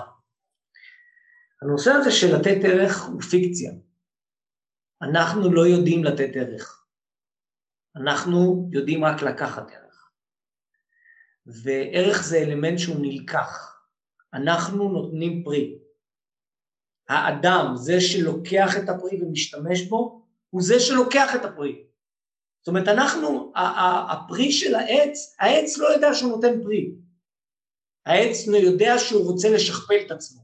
[1.62, 3.72] הנושא הזה של לתת ערך הוא פיקציה.
[5.02, 6.86] אנחנו לא יודעים לתת ערך.
[7.96, 10.12] אנחנו יודעים רק לקחת ערך.
[11.46, 13.82] וערך זה אלמנט שהוא נלקח.
[14.34, 15.80] אנחנו נותנים פרי.
[17.10, 21.86] האדם, זה שלוקח את הפרי ומשתמש בו, הוא זה שלוקח את הפרי.
[22.60, 23.54] זאת אומרת, אנחנו,
[24.12, 26.92] הפרי של העץ, העץ לא יודע שהוא נותן פרי.
[28.06, 30.42] העץ לא יודע שהוא רוצה לשכפל את עצמו.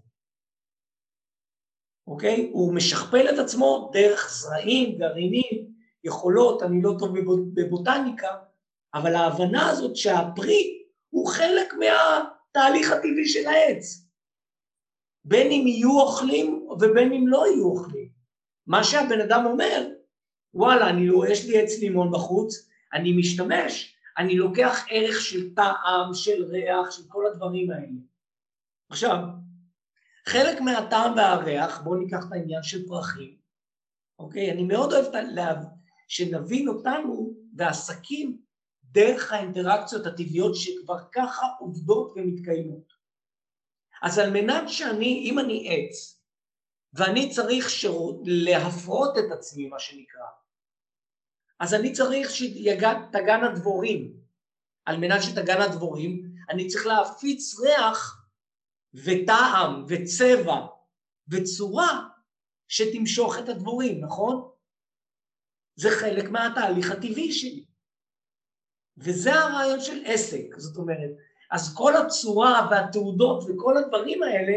[2.08, 2.50] אוקיי?
[2.54, 5.72] הוא משכפל את עצמו דרך זרעים, גרעינים,
[6.04, 7.10] יכולות, אני לא טוב
[7.54, 8.28] בבוטניקה,
[8.94, 14.08] אבל ההבנה הזאת שהפרי הוא חלק מהתהליך הטבעי של העץ.
[15.26, 18.10] בין אם יהיו אוכלים ובין אם לא יהיו אוכלים.
[18.68, 19.88] מה שהבן אדם אומר,
[20.54, 26.44] וואלה, אני, יש לי עץ לימון בחוץ, אני משתמש, אני לוקח ערך של טעם, של
[26.44, 28.00] ריח, של כל הדברים האלה.
[28.90, 29.18] עכשיו,
[30.28, 33.38] חלק מהטעם והריח, בואו ניקח את העניין של פרחים,
[34.20, 34.52] אוקיי?
[34.52, 35.06] אני מאוד אוהב
[36.08, 38.42] שנבין אותנו ועסקים
[38.84, 42.94] דרך האינטראקציות הטבעיות שכבר ככה עובדות ומתקיימות.
[44.02, 46.22] אז על מנת שאני, אם אני עץ,
[46.94, 50.26] ואני צריך שירות, להפרות את עצמי, מה שנקרא,
[51.62, 54.14] אז אני צריך שתגן הדבורים.
[54.86, 58.28] על מנת שתגן הדבורים, אני צריך להפיץ ריח
[58.94, 60.66] וטעם וצבע
[61.28, 62.08] וצורה
[62.68, 64.50] שתמשוך את הדבורים, נכון?
[65.76, 67.66] זה חלק מהתהליך הטבעי שלי.
[68.98, 71.10] וזה הרעיון של עסק, זאת אומרת,
[71.52, 74.54] אז כל הצורה והתעודות וכל הדברים האלה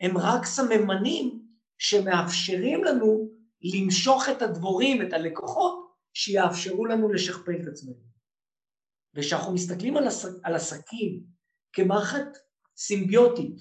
[0.00, 1.46] הם רק סממנים
[1.78, 3.28] שמאפשרים לנו
[3.62, 8.10] למשוך את הדבורים, את הלקוחות, שיאפשרו לנו לשכפל את עצמנו.
[9.14, 10.26] וכשאנחנו מסתכלים על, עס...
[10.42, 11.24] על עסקים
[11.72, 12.38] כמערכת
[12.76, 13.56] סימביוטית,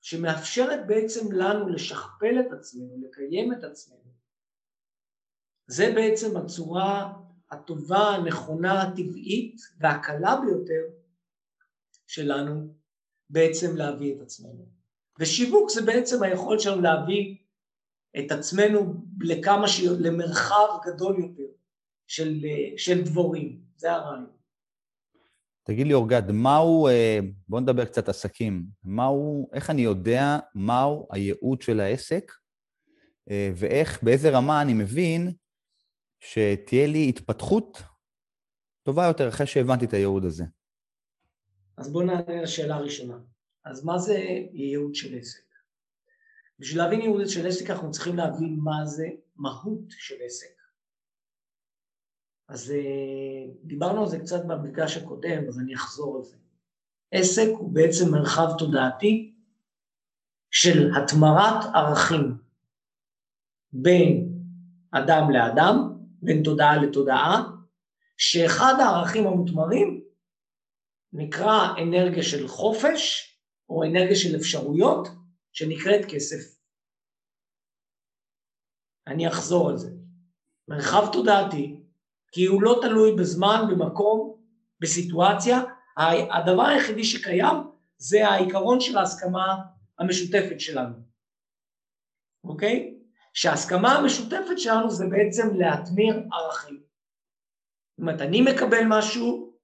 [0.00, 4.12] שמאפשרת בעצם לנו לשכפל את עצמנו, לקיים את עצמנו,
[5.66, 7.12] זה בעצם הצורה
[7.50, 10.82] הטובה, הנכונה, הטבעית והקלה ביותר
[12.06, 12.74] שלנו
[13.30, 14.68] בעצם להביא את עצמנו.
[15.18, 17.36] ושיווק זה בעצם היכולת שלנו להביא
[18.18, 19.80] את עצמנו לכמה ש...
[19.80, 21.52] למרחב גדול יותר
[22.06, 22.40] של,
[22.76, 24.38] של דבורים, זה הרעיון.
[25.62, 27.18] תגיד לי, אורגד, מהו, אה,
[27.48, 32.32] בוא נדבר קצת עסקים, מהו, איך אני יודע מהו הייעוד של העסק,
[33.30, 35.32] אה, ואיך, באיזה רמה אני מבין
[36.20, 37.82] שתהיה לי התפתחות
[38.82, 40.44] טובה יותר אחרי שהבנתי את הייעוד הזה.
[41.76, 43.18] אז בואו נענה לשאלה הראשונה.
[43.64, 44.18] אז מה זה
[44.52, 45.47] ייעוד של עסק?
[46.58, 50.58] בשביל להבין ייעוד של עסק אנחנו צריכים להבין מה זה מהות של עסק.
[52.48, 56.36] אז אה, דיברנו על זה קצת במפגש הקודם, אז אני אחזור על זה.
[57.12, 59.34] עסק הוא בעצם מרחב תודעתי
[60.50, 62.34] של התמרת ערכים
[63.72, 64.28] בין
[64.90, 67.42] אדם לאדם בין תודעה לתודעה,
[68.16, 70.04] שאחד הערכים המותמרים
[71.12, 73.24] נקרא אנרגיה של חופש,
[73.68, 75.08] או אנרגיה של אפשרויות,
[75.52, 76.58] שנקראת כסף.
[79.06, 79.90] אני אחזור על זה.
[80.68, 81.80] מרחב תודעתי,
[82.32, 84.42] כי הוא לא תלוי בזמן, במקום,
[84.80, 85.58] בסיטואציה,
[86.30, 87.56] הדבר היחידי שקיים
[87.96, 89.56] זה העיקרון של ההסכמה
[89.98, 90.94] המשותפת שלנו,
[92.44, 92.98] אוקיי?
[93.34, 96.82] שההסכמה המשותפת שלנו זה בעצם להטמיר ערכים.
[97.90, 99.56] זאת אומרת, אני מקבל משהו,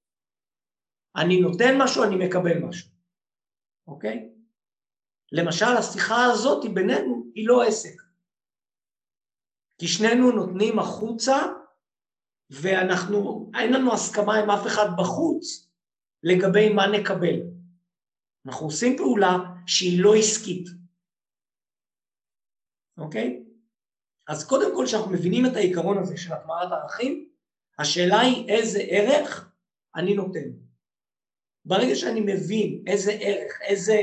[1.16, 2.90] אני נותן משהו, אני מקבל משהו,
[3.87, 4.34] אוקיי?
[5.32, 8.02] למשל, השיחה הזאת בינינו היא לא עסק.
[9.78, 11.37] כי שנינו נותנים החוצה,
[12.50, 15.70] ואנחנו, אין לנו הסכמה עם אף אחד בחוץ
[16.22, 17.40] לגבי מה נקבל.
[18.46, 20.68] אנחנו עושים פעולה שהיא לא עסקית,
[22.98, 23.44] אוקיי?
[24.28, 27.28] אז קודם כל, כשאנחנו מבינים את העיקרון הזה של הטמעת ערכים,
[27.78, 29.52] השאלה היא איזה ערך
[29.96, 30.48] אני נותן.
[31.64, 33.94] ברגע שאני מבין איזה ערך, איזה,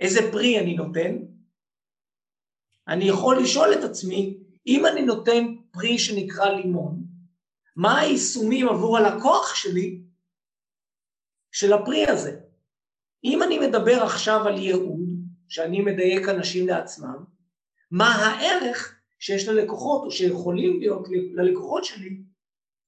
[0.00, 1.16] איזה פרי אני נותן,
[2.88, 7.04] אני יכול לשאול את עצמי, אם אני נותן פרי שנקרא לימון,
[7.76, 10.00] מה היישומים עבור הלקוח שלי
[11.52, 12.40] של הפרי הזה?
[13.24, 15.00] אם אני מדבר עכשיו על ייעוד,
[15.48, 17.24] שאני מדייק אנשים לעצמם,
[17.90, 22.20] מה הערך שיש ללקוחות, או שיכולים להיות ללקוחות שלי,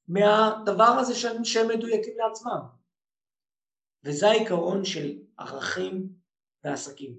[0.09, 2.59] מהדבר הזה שהם מדויקים לעצמם.
[4.05, 6.09] וזה העיקרון של ערכים
[6.65, 7.19] ועסקים.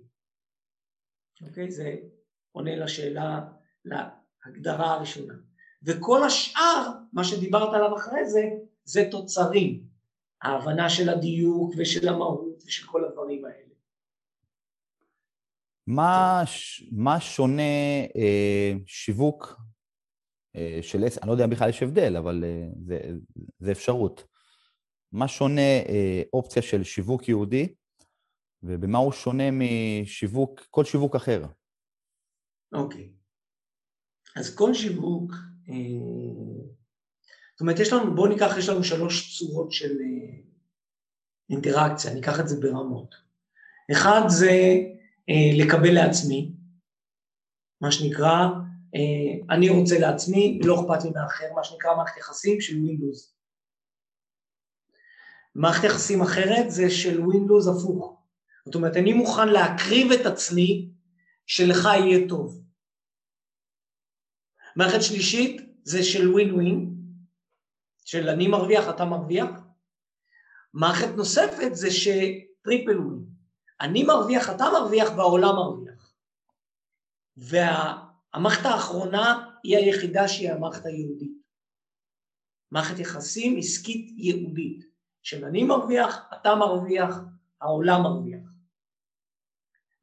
[1.42, 1.72] אוקיי?
[1.72, 1.96] זה
[2.52, 3.42] עונה לשאלה,
[3.86, 5.34] להגדרה הראשונה.
[5.84, 8.42] וכל השאר, מה שדיברת עליו אחרי זה,
[8.84, 9.84] זה תוצרים.
[10.42, 13.74] ההבנה של הדיוק ושל המהות ושל כל הדברים האלה.
[15.88, 16.44] מה,
[16.92, 17.62] מה שונה
[18.16, 19.62] אה, שיווק
[20.56, 23.00] אה, של עסק, אני לא יודע בכלל יש הבדל, אבל אה, זה,
[23.60, 24.24] זה אפשרות.
[25.12, 27.74] מה שונה אה, אופציה של שיווק יהודי,
[28.64, 31.46] ובמה הוא שונה משיווק, כל שיווק אחר?
[32.74, 33.14] אוקיי.
[34.36, 35.32] אז כל שיווק,
[35.70, 35.76] אה,
[37.54, 40.40] זאת אומרת, יש לנו, בואו ניקח, יש לנו שלוש צורות של אה,
[41.50, 43.16] אינטראקציה, ניקח את זה ברמות.
[43.92, 44.52] אחד זה
[45.30, 46.52] אה, לקבל לעצמי,
[47.82, 48.48] מה שנקרא,
[49.50, 53.34] אני רוצה לעצמי, לא אכפת לי מאחר, מה שנקרא מערכת יחסים של Windows.
[55.56, 58.23] מערכת יחסים אחרת זה של Windows הפוך.
[58.66, 60.90] זאת אומרת, אני מוכן להקריב את עצמי
[61.46, 62.64] שלך יהיה טוב.
[64.76, 66.94] מערכת שלישית זה של ווין ווין,
[68.06, 69.50] של אני מרוויח, אתה מרוויח.
[70.74, 73.26] מערכת נוספת זה שטריפל ווין.
[73.82, 76.14] אני מרוויח, אתה מרוויח והעולם מרוויח.
[77.38, 81.34] והמערכת האחרונה היא היחידה שהיא המערכת היהודית.
[82.72, 84.86] מערכת יחסים עסקית יהודית,
[85.22, 87.16] של אני מרוויח, אתה מרוויח,
[87.62, 88.53] העולם מרוויח.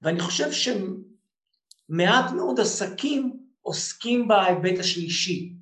[0.02, 5.56] ואני חושב שמעט מאוד עסקים עוסקים בהיבט השלישי.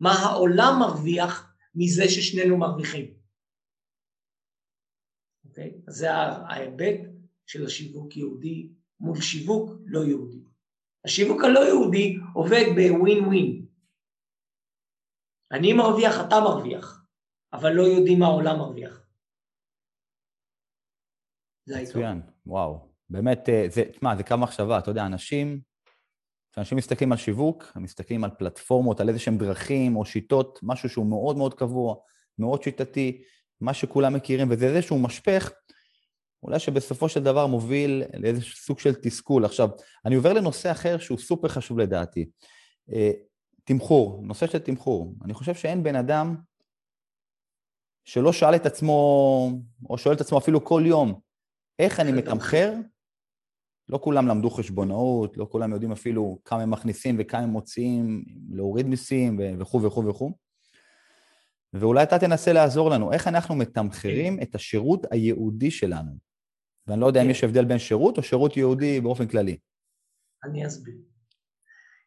[0.00, 3.14] מה העולם מרוויח מזה ששנינו מרוויחים.
[5.44, 5.80] אוקיי?
[5.88, 7.00] אז זה ההיבט
[7.46, 10.44] של השיווק יהודי מול שיווק לא יהודי.
[11.04, 13.66] השיווק הלא יהודי עובד בווין ווין.
[15.52, 17.06] אני מרוויח, אתה מרוויח,
[17.52, 19.06] אבל לא יודעים מה העולם מרוויח.
[21.64, 22.88] זה מצוין, וואו.
[23.10, 25.60] באמת, אה, זה, תשמע, זה קו מחשבה, אתה יודע, אנשים,
[26.52, 30.88] כשאנשים מסתכלים על שיווק, הם מסתכלים על פלטפורמות, על איזה שהם דרכים או שיטות, משהו
[30.88, 31.94] שהוא מאוד מאוד קבוע,
[32.38, 33.22] מאוד שיטתי,
[33.60, 35.50] מה שכולם מכירים, וזה איזשהו משפך,
[36.42, 39.44] אולי שבסופו של דבר מוביל לאיזה סוג של תסכול.
[39.44, 39.68] עכשיו,
[40.04, 42.30] אני עובר לנושא אחר שהוא סופר חשוב לדעתי.
[42.92, 43.10] אה,
[43.64, 45.14] תמחור, נושא של תמחור.
[45.24, 46.36] אני חושב שאין בן אדם
[48.04, 49.50] שלא שאל את עצמו,
[49.90, 51.20] או שואל את עצמו אפילו כל יום,
[51.78, 52.72] איך אני מתמחר?
[53.88, 58.86] לא כולם למדו חשבונאות, לא כולם יודעים אפילו כמה הם מכניסים וכמה הם מוציאים, להוריד
[58.86, 60.32] מיסים וכו' וכו' וכו'.
[61.72, 64.42] ואולי אתה תנסה לעזור לנו, איך אנחנו מתמחרים.
[64.42, 66.10] את השירות הייעודי שלנו.
[66.86, 67.30] ואני לא יודע אם כן.
[67.30, 69.56] יש הבדל בין שירות או שירות יהודי באופן כללי.
[70.44, 70.94] אני אסביר.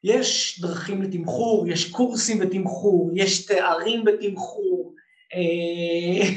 [0.04, 4.96] יש דרכים לתמחור, יש קורסים בתמחור, יש תארים בתמחור.
[5.34, 6.28] אה,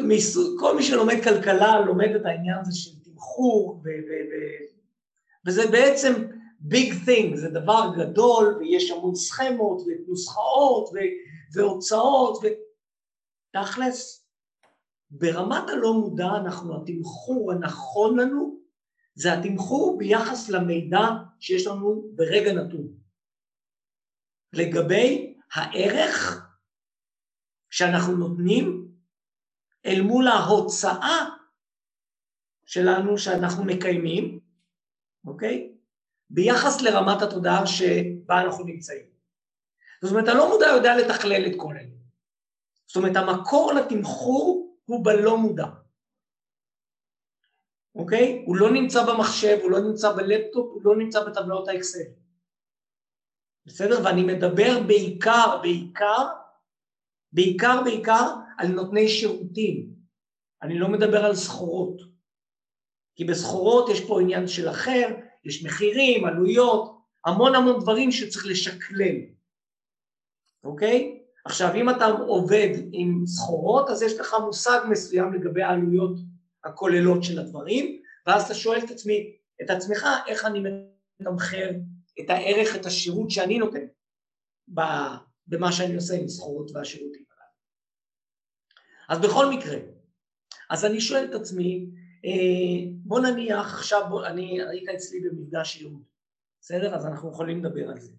[0.60, 2.90] כל מי שלומד כלכלה לומד את העניין הזה של
[3.24, 4.64] תמחור, ו- ו- ו-
[5.46, 6.12] וזה בעצם
[6.60, 10.98] ביג תינג, זה דבר גדול, ויש המון סכמות ונוסחאות ו-
[11.54, 12.42] והוצאות,
[13.54, 14.26] ותכלס,
[15.10, 18.60] ברמת הלא מודע אנחנו, התמחור הנכון לנו
[19.14, 21.06] זה התמחור ביחס למידע
[21.40, 22.88] שיש לנו ברגע נתון.
[24.52, 26.46] לגבי הערך
[27.70, 28.88] שאנחנו נותנים
[29.86, 31.33] אל מול ההוצאה
[32.66, 34.38] שלנו שאנחנו מקיימים,
[35.26, 35.72] אוקיי?
[36.30, 39.06] ביחס לרמת התודעה שבה אנחנו נמצאים.
[40.02, 41.96] זאת אומרת, הלא מודע יודע לתכלל את כל אלה.
[42.86, 45.66] זאת אומרת, המקור לתמחור הוא בלא מודע.
[47.94, 48.42] אוקיי?
[48.46, 52.04] הוא לא נמצא במחשב, הוא לא נמצא בלפטופ, הוא לא נמצא בטבלאות האקסל.
[53.66, 54.04] בסדר?
[54.04, 56.26] ואני מדבר בעיקר, בעיקר,
[57.32, 59.94] בעיקר, בעיקר על נותני שירותים.
[60.62, 62.13] אני לא מדבר על סחורות.
[63.16, 65.08] כי בסחורות יש פה עניין של אחר,
[65.44, 69.16] יש מחירים, עלויות, המון המון דברים שצריך לשקלל,
[70.64, 71.20] אוקיי?
[71.44, 76.18] עכשיו, אם אתה עובד עם סחורות, אז יש לך מושג מסוים לגבי העלויות
[76.64, 80.62] הכוללות של הדברים, ואז אתה שואל את עצמי, את עצמך, איך אני
[81.20, 81.70] מתמחר
[82.20, 83.86] את הערך, את השירות שאני נותן
[85.46, 87.52] במה שאני עושה עם סחורות והשירותים הללו.
[89.08, 89.76] אז בכל מקרה,
[90.70, 91.86] אז אני שואל את עצמי,
[93.04, 96.02] בוא נניח עכשיו, בוא, אני היית אצלי במפגש ייעוד,
[96.60, 96.94] בסדר?
[96.94, 98.12] אז אנחנו יכולים לדבר על זה.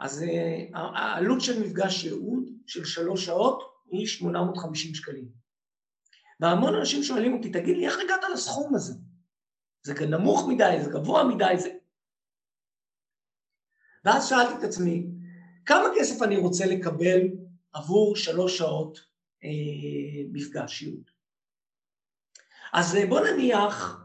[0.00, 5.28] אז אה, העלות של מפגש ייעוד של שלוש שעות היא 850 שקלים.
[6.40, 8.94] והמון אנשים שואלים אותי, תגיד לי, איך הגעת לסכום הזה?
[9.82, 11.70] זה נמוך מדי, זה גבוה מדי, זה...
[14.04, 15.06] ואז שאלתי את עצמי,
[15.66, 17.20] כמה כסף אני רוצה לקבל
[17.72, 18.98] עבור שלוש שעות
[19.44, 19.48] אה,
[20.32, 21.09] מפגש ייעוד?
[22.72, 24.04] אז אה, בוא נניח,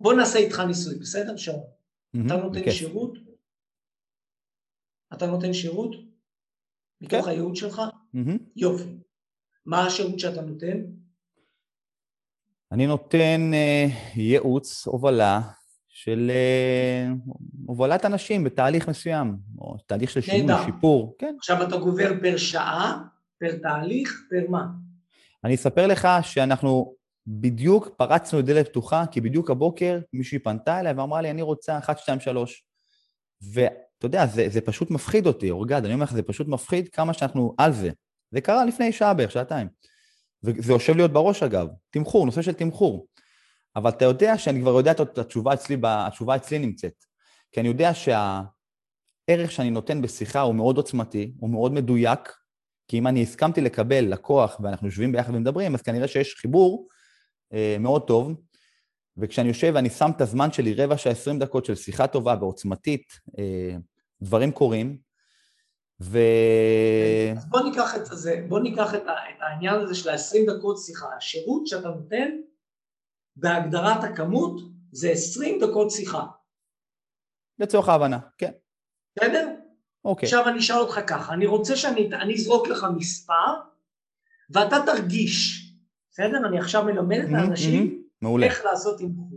[0.00, 1.36] בוא נעשה איתך ניסוי, בסדר?
[1.36, 1.62] שרון.
[1.62, 2.70] Mm-hmm, אתה נותן okay.
[2.70, 3.18] שירות?
[5.12, 5.96] אתה נותן שירות?
[7.00, 7.30] מתוך okay.
[7.30, 7.82] הייעוד שלך?
[8.14, 8.38] Mm-hmm.
[8.56, 8.98] יופי.
[9.66, 10.76] מה השירות שאתה נותן?
[12.72, 15.40] אני נותן uh, ייעוץ, הובלה,
[15.88, 17.32] של uh,
[17.66, 21.16] הובלת אנשים בתהליך מסוים, או תהליך של שינוי, שיפור.
[21.18, 21.34] כן.
[21.38, 23.04] עכשיו אתה גובר פר שעה,
[23.40, 24.66] פר תהליך, פר מה?
[25.44, 26.94] אני אספר לך שאנחנו
[27.30, 31.78] בדיוק פרצנו את דלת פתוחה, כי בדיוק הבוקר מישהי פנתה אליי ואמרה לי, אני רוצה
[31.78, 32.64] 1, 2, 3.
[33.52, 37.12] ואתה יודע, זה, זה פשוט מפחיד אותי, אורגד, אני אומר לך, זה פשוט מפחיד כמה
[37.12, 37.90] שאנחנו על זה.
[38.30, 39.68] זה קרה לפני שעה בערך, שעתיים.
[40.42, 43.06] וזה יושב עוד בראש אגב, תמחור, נושא של תמחור.
[43.76, 47.04] אבל אתה יודע שאני כבר יודע את התשובה אצלי, התשובה אצלי נמצאת.
[47.52, 52.32] כי אני יודע שהערך שאני נותן בשיחה הוא מאוד עוצמתי, הוא מאוד מדויק,
[52.88, 56.88] כי אם אני הסכמתי לקבל לקוח ואנחנו יושבים ביחד ומדברים, אז כנראה שיש חיבור,
[57.80, 58.34] מאוד טוב,
[59.16, 63.12] וכשאני יושב ואני שם את הזמן שלי, רבע שעה, עשרים דקות של שיחה טובה ועוצמתית,
[63.38, 63.76] אה,
[64.22, 64.98] דברים קורים,
[66.00, 66.18] ו...
[67.36, 69.02] אז בוא ניקח את זה, בוא ניקח את,
[69.40, 71.06] העניין הזה של ה-20 דקות שיחה.
[71.16, 72.30] השירות שאתה נותן
[73.36, 74.60] בהגדרת הכמות
[74.92, 76.26] זה 20 דקות שיחה.
[77.58, 78.50] לצורך ההבנה, כן.
[79.16, 79.48] בסדר?
[80.04, 80.26] אוקיי.
[80.26, 83.54] עכשיו אני אשאל אותך ככה, אני רוצה שאני אזרוק לך מספר,
[84.50, 85.67] ואתה תרגיש,
[86.18, 86.48] בסדר?
[86.48, 88.04] אני עכשיו מלמד את האנשים.
[88.42, 89.30] איך לעשות תמחור.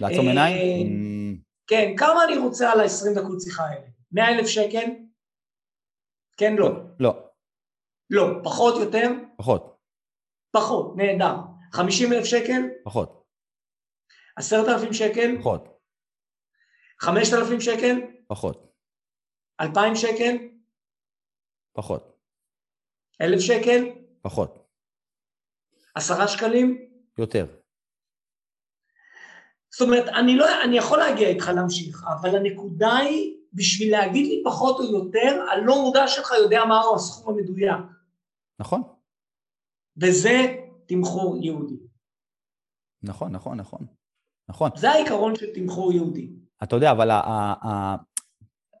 [0.00, 1.42] לעצום עיניים?
[1.66, 3.86] כן, כמה אני רוצה על ה-20 דקות שיחה האלה?
[4.12, 4.86] 100 אלף שקל?
[6.36, 6.68] כן, לא.
[7.00, 7.28] לא.
[8.10, 9.08] לא, פחות יותר?
[9.36, 9.78] פחות.
[10.50, 11.36] פחות, נהדר.
[11.72, 12.62] 50 אלף שקל?
[12.84, 13.24] פחות.
[14.36, 15.38] 10,000 שקל?
[15.38, 15.78] פחות.
[17.00, 18.00] 5,000 שקל?
[18.28, 18.72] פחות.
[19.60, 20.36] 2,000 שקל?
[21.72, 22.18] פחות.
[23.20, 23.84] 1,000 שקל?
[24.22, 24.61] פחות.
[25.94, 26.88] 10 שקלים?
[27.18, 27.46] יותר.
[29.72, 34.42] זאת אומרת, אני, לא, אני יכול להגיע איתך להמשיך, אבל הנקודה היא, בשביל להגיד לי
[34.44, 37.80] פחות או יותר, הלא מודע שלך יודע מהו הסכום המדויק.
[38.60, 38.82] נכון.
[39.96, 41.76] וזה תמחור יהודי.
[43.02, 43.86] נכון, נכון, נכון.
[44.48, 44.70] נכון.
[44.76, 46.30] זה העיקרון של תמחור יהודי.
[46.62, 47.96] אתה יודע, אבל ה, ה, ה,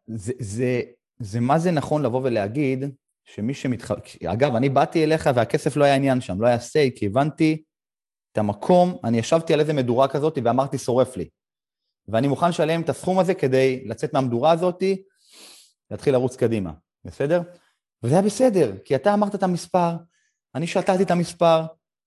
[0.06, 0.80] זה, זה,
[1.18, 2.84] זה מה זה נכון לבוא ולהגיד
[3.24, 3.90] שמי שמתח...
[4.26, 7.62] אגב, אני באתי אליך והכסף לא היה עניין שם, לא היה סיי, כי הבנתי
[8.32, 11.28] את המקום, אני ישבתי על איזה מדורה כזאת ואמרתי, שורף לי.
[12.08, 14.82] ואני מוכן לשלם את הסכום הזה כדי לצאת מהמדורה הזאת,
[15.90, 16.72] להתחיל לרוץ קדימה,
[17.04, 17.42] בסדר?
[18.02, 19.96] וזה היה בסדר, כי אתה אמרת את המספר,
[20.54, 21.62] אני שתלתי את המספר,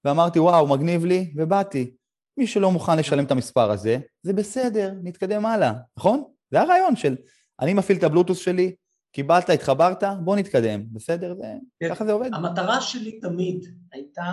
[0.05, 1.95] ואמרתי, וואו, מגניב לי, ובאתי.
[2.38, 6.24] מי שלא מוכן לשלם את המספר הזה, זה בסדר, נתקדם הלאה, נכון?
[6.51, 7.16] זה הרעיון של,
[7.59, 8.76] אני מפעיל את הבלוטוס שלי,
[9.16, 11.36] קיבלת, התחברת, בוא נתקדם, בסדר?
[11.36, 11.89] זה, כן.
[11.89, 12.30] ככה זה עובד.
[12.34, 14.32] המטרה שלי תמיד הייתה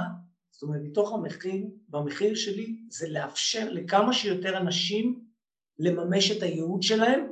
[0.63, 5.25] זאת אומרת, מתוך המחיר, במחיר שלי, זה לאפשר לכמה שיותר אנשים
[5.79, 7.27] לממש את הייעוד שלהם,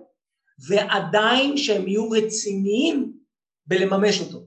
[0.68, 3.12] ועדיין שהם יהיו רציניים
[3.66, 4.46] בלממש אותו.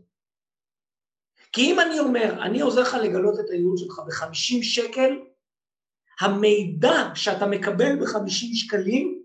[1.52, 5.20] כי אם אני אומר, אני עוזר לך לגלות את הייעוד שלך ב-50 שקל,
[6.22, 9.24] המידע שאתה מקבל ב-50 שקלים,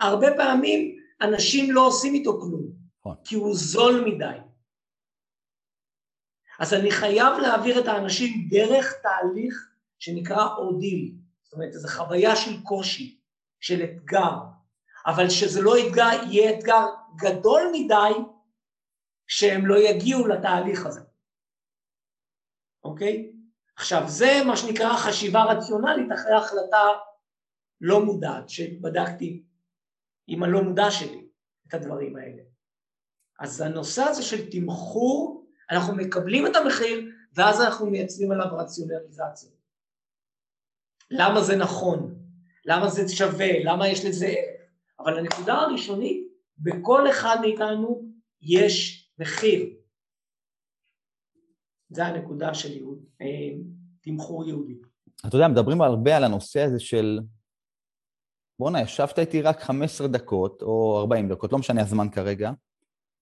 [0.00, 3.16] הרבה פעמים אנשים לא עושים איתו כלום, נכון.
[3.24, 4.38] כי הוא זול מדי.
[6.58, 12.62] אז אני חייב להעביר את האנשים דרך תהליך שנקרא אורדיל, זאת אומרת, זו חוויה של
[12.62, 13.20] קושי,
[13.60, 14.34] של אתגר,
[15.06, 16.86] אבל שזה לא אתגר, יהיה אתגר
[17.16, 18.12] גדול מדי,
[19.26, 21.00] שהם לא יגיעו לתהליך הזה,
[22.84, 23.32] אוקיי?
[23.76, 26.86] עכשיו, זה מה שנקרא חשיבה רציונלית אחרי החלטה
[27.80, 29.42] לא מודעת, שבדקתי
[30.26, 31.28] עם הלא מודע שלי
[31.68, 32.42] את הדברים האלה.
[33.40, 39.50] אז הנושא הזה של תמחור אנחנו מקבלים את המחיר, ואז אנחנו מייצרים עליו רציונליזציה.
[41.10, 42.18] למה זה נכון?
[42.64, 43.64] למה זה שווה?
[43.64, 44.60] למה יש לזה ערך?
[44.98, 46.26] אבל הנקודה הראשונית,
[46.58, 48.02] בכל אחד מאיתנו
[48.42, 49.66] יש מחיר.
[51.88, 53.26] זה הנקודה של יהוד, אה,
[54.00, 54.74] תמחור יהודי.
[55.26, 57.20] אתה יודע, מדברים הרבה על הנושא הזה של
[58.58, 62.52] בואנה, ישבת איתי רק 15 דקות, או 40 דקות, לא משנה הזמן כרגע,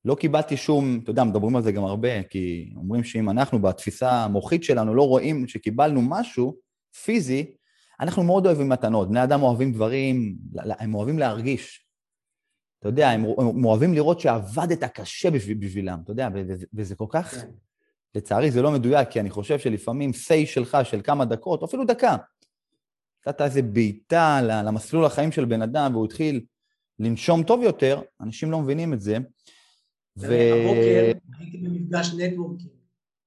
[0.04, 4.10] לא קיבלתי שום, אתה יודע, מדברים על זה גם הרבה, כי אומרים שאם אנחנו בתפיסה
[4.10, 6.56] המוחית שלנו לא רואים שקיבלנו משהו
[7.04, 7.54] פיזי,
[8.00, 9.08] אנחנו מאוד אוהבים מתנות.
[9.08, 10.36] בני אדם אוהבים דברים,
[10.78, 11.86] הם אוהבים להרגיש.
[12.78, 16.28] אתה יודע, הם, הם אוהבים לראות שעבדת קשה בשבילם, אתה יודע,
[16.74, 17.50] וזה כל כך, כן.
[18.14, 21.84] לצערי זה לא מדויק, כי אני חושב שלפעמים סיי שלך של כמה דקות, או אפילו
[21.84, 22.16] דקה,
[23.26, 26.44] נתת איזה בעיטה למסלול החיים של בן אדם, והוא התחיל
[26.98, 29.16] לנשום טוב יותר, אנשים לא מבינים את זה.
[30.18, 30.26] ו...
[30.26, 32.70] הבוקר הייתי במפגש נטוורקינג.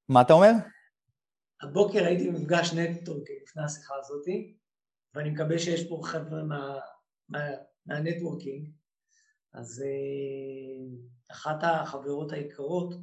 [0.09, 0.51] מה אתה אומר?
[1.61, 4.53] הבוקר הייתי במפגש networking לפני השיחה הזאתי,
[5.13, 6.79] ואני מקווה שיש פה חבר'ה מה,
[7.29, 7.39] מה,
[7.85, 8.69] מה networking.
[9.53, 10.97] אז אה,
[11.31, 12.93] אחת החברות היקרות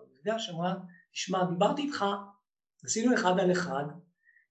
[0.00, 0.74] במפגש אמרה,
[1.12, 2.04] תשמע, דיברתי איתך,
[2.84, 3.84] עשינו אחד על אחד,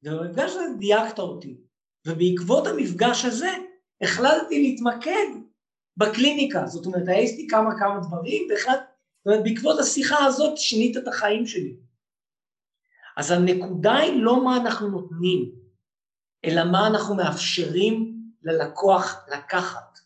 [0.04, 1.62] ובמפגש הזה דייקת אותי,
[2.08, 3.50] ובעקבות המפגש הזה
[4.02, 5.28] החלטתי להתמקד
[5.98, 11.08] בקליניקה, זאת אומרת, העזתי כמה כמה דברים, ואחד, זאת אומרת, בעקבות השיחה הזאת שינית את
[11.08, 11.76] החיים שלי.
[13.18, 15.52] אז הנקודה היא לא מה אנחנו נותנים,
[16.46, 20.00] אלא מה אנחנו מאפשרים ללקוח לקחת.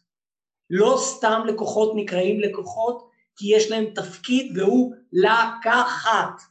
[0.69, 6.41] לא סתם לקוחות נקראים לקוחות, כי יש להם תפקיד והוא לקחת.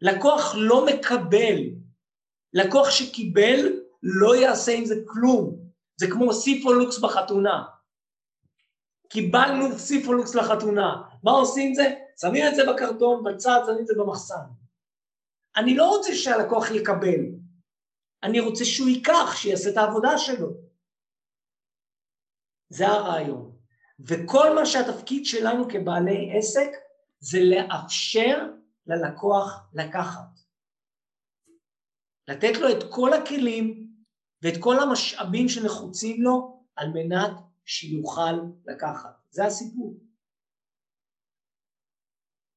[0.00, 1.60] לקוח לא מקבל.
[2.52, 5.58] לקוח שקיבל לא יעשה עם זה כלום.
[5.96, 7.64] זה כמו סיפולוקס בחתונה.
[9.08, 11.02] קיבלנו סיפולוקס לחתונה.
[11.22, 11.94] מה עושים עם זה?
[12.20, 14.44] שמים את זה בקרטון, בצד, שמים את זה במחסן.
[15.56, 17.20] אני לא רוצה שהלקוח יקבל.
[18.22, 20.48] אני רוצה שהוא ייקח, שיעשה את העבודה שלו.
[22.68, 23.56] זה הרעיון.
[24.00, 26.68] וכל מה שהתפקיד שלנו כבעלי עסק
[27.20, 28.46] זה לאפשר
[28.86, 30.40] ללקוח לקחת.
[32.28, 33.83] לתת לו את כל הכלים
[34.44, 37.30] ואת כל המשאבים שנחוצים לו על מנת
[37.64, 38.32] שיוכל
[38.66, 39.10] לקחת.
[39.30, 39.94] זה הסיפור.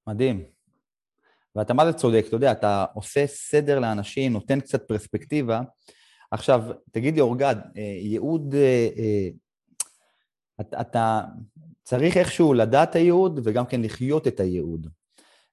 [0.07, 0.45] מדהים.
[1.55, 5.61] ואתה מה זה צודק, אתה יודע, אתה עושה סדר לאנשים, נותן קצת פרספקטיבה.
[6.31, 6.61] עכשיו,
[6.91, 11.21] תגיד לי, אורגד, אה, ייעוד, אה, אה, אתה
[11.83, 14.87] צריך איכשהו לדעת הייעוד וגם כן לחיות את הייעוד.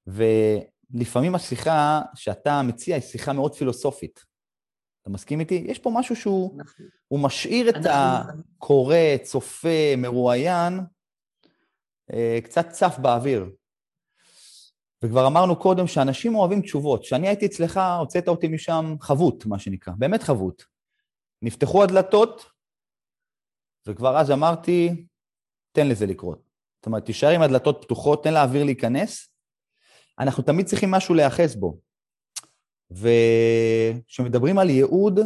[0.06, 4.33] ולפעמים השיחה שאתה מציע היא שיחה מאוד פילוסופית.
[5.04, 5.64] אתה מסכים איתי?
[5.66, 6.86] יש פה משהו שהוא נכון.
[7.08, 10.80] הוא משאיר את הקורא, צופה, מרואיין,
[12.44, 13.50] קצת צף באוויר.
[15.04, 17.02] וכבר אמרנו קודם שאנשים אוהבים תשובות.
[17.02, 20.62] כשאני הייתי אצלך, הוצאת אותי משם חבוט, מה שנקרא, באמת חבוט.
[21.42, 22.50] נפתחו הדלתות,
[23.86, 25.06] וכבר אז אמרתי,
[25.72, 26.42] תן לזה לקרות.
[26.76, 29.28] זאת אומרת, תישאר עם הדלתות פתוחות, תן לאוויר להיכנס.
[30.18, 31.78] אנחנו תמיד צריכים משהו להיאחז בו.
[32.94, 35.20] וכשמדברים על ייעוד,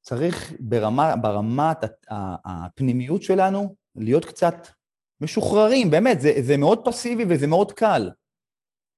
[0.00, 1.78] צריך ברמה, ברמת
[2.44, 4.54] הפנימיות שלנו להיות קצת
[5.20, 8.10] משוחררים, באמת, זה, זה מאוד פסיבי וזה מאוד קל.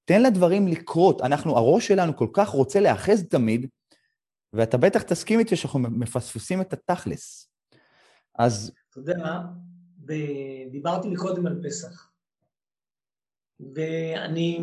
[0.05, 1.23] תן לדברים לקרות.
[1.23, 3.67] אנחנו, הראש שלנו כל כך רוצה להאחז תמיד,
[4.53, 7.51] ואתה בטח תסכים איתי שאנחנו מפספסים את התכלס.
[8.39, 8.73] אז...
[8.91, 9.47] אתה יודע מה?
[10.71, 12.10] דיברתי מקודם על פסח,
[13.75, 14.59] ואני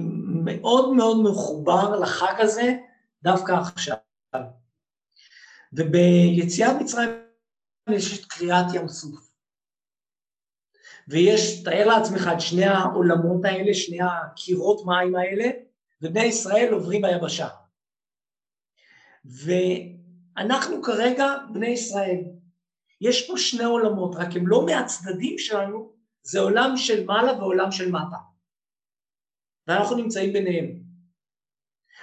[0.45, 2.77] מאוד מאוד מחובר לחג הזה
[3.23, 3.95] דווקא עכשיו.
[5.73, 7.09] וביציאת מצרים
[7.89, 9.27] יש את קריאת ים סוף.
[11.07, 15.45] ויש, תאר לעצמך את שני העולמות האלה, שני הקירות מים האלה,
[16.01, 17.47] ובני ישראל עוברים ביבשה.
[19.25, 22.21] ואנחנו כרגע בני ישראל.
[23.01, 25.91] יש פה שני עולמות, רק הם לא מהצדדים שלנו,
[26.23, 28.26] זה עולם של מעלה ועולם של מטה.
[29.67, 30.87] ואנחנו נמצאים ביניהם.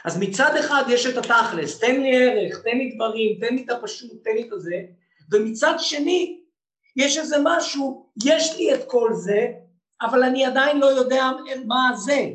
[0.04, 3.70] אז מצד אחד יש את התכלס, תן לי ערך, תן לי דברים, תן לי את
[3.70, 4.82] הפשוט, תן לי את הזה,
[5.32, 6.40] ומצד שני
[6.96, 9.46] יש איזה משהו, יש לי את כל זה,
[10.02, 11.24] אבל אני עדיין לא יודע
[11.66, 12.30] מה זה.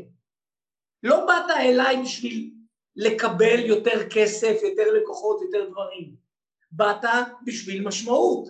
[1.04, 2.54] לא באת אליי בשביל
[2.96, 6.16] לקבל יותר כסף, יותר לקוחות, יותר דברים.
[6.72, 7.06] באת
[7.46, 8.50] בשביל משמעות.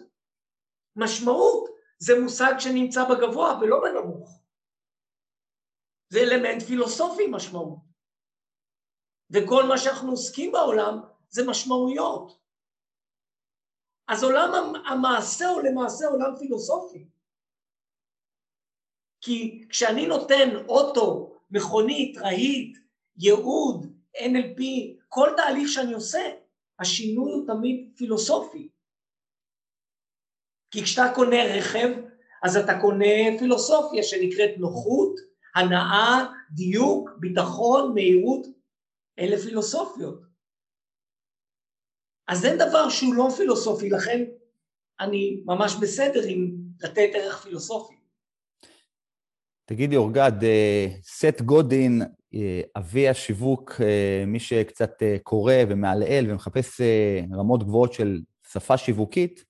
[0.95, 1.69] משמעות
[1.99, 4.38] זה מושג שנמצא בגבוה ולא בנמוך.
[6.09, 7.79] זה אלמנט פילוסופי משמעות.
[9.29, 10.99] וכל מה שאנחנו עוסקים בעולם
[11.29, 12.39] זה משמעויות.
[14.07, 17.07] אז עולם המעשה הוא למעשה עולם פילוסופי.
[19.21, 22.77] כי כשאני נותן אוטו, מכונית, רהיט,
[23.17, 23.85] ייעוד,
[24.17, 24.61] NLP,
[25.07, 26.19] כל תהליך שאני עושה,
[26.79, 28.69] השינוי הוא תמיד פילוסופי.
[30.71, 31.89] כי כשאתה קונה רכב,
[32.43, 38.47] אז אתה קונה פילוסופיה שנקראת נוחות, הנאה, דיוק, ביטחון, מהירות,
[39.19, 40.21] אלה פילוסופיות.
[42.27, 44.23] אז אין דבר שהוא לא פילוסופי, לכן
[44.99, 47.95] אני ממש בסדר עם לתת ערך פילוסופי.
[49.65, 52.01] תגידי, אורגד, אה, סט גודין,
[52.33, 54.91] אה, אבי השיווק, אה, מי שקצת
[55.23, 56.81] קורא ומעלעל ומחפש
[57.33, 58.21] רמות גבוהות של
[58.51, 59.45] שפה שיווקית,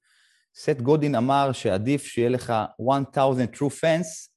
[0.55, 4.28] סט גודין אמר שעדיף שיהיה לך 1,000 true fans,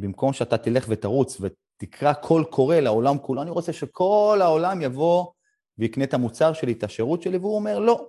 [0.00, 3.42] במקום שאתה תלך ותרוץ ותקרא קול קורא לעולם כולו.
[3.42, 5.26] אני רוצה שכל העולם יבוא
[5.78, 8.08] ויקנה את המוצר שלי, את השירות שלי, והוא אומר, לא.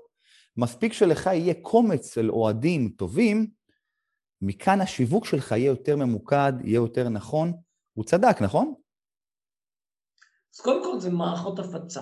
[0.57, 3.47] מספיק שלך יהיה קומץ של אוהדים טובים,
[4.41, 7.53] מכאן השיווק שלך יהיה יותר ממוקד, יהיה יותר נכון.
[7.93, 8.73] הוא צדק, נכון?
[10.55, 12.01] אז קודם כל זה מערכות הפצה.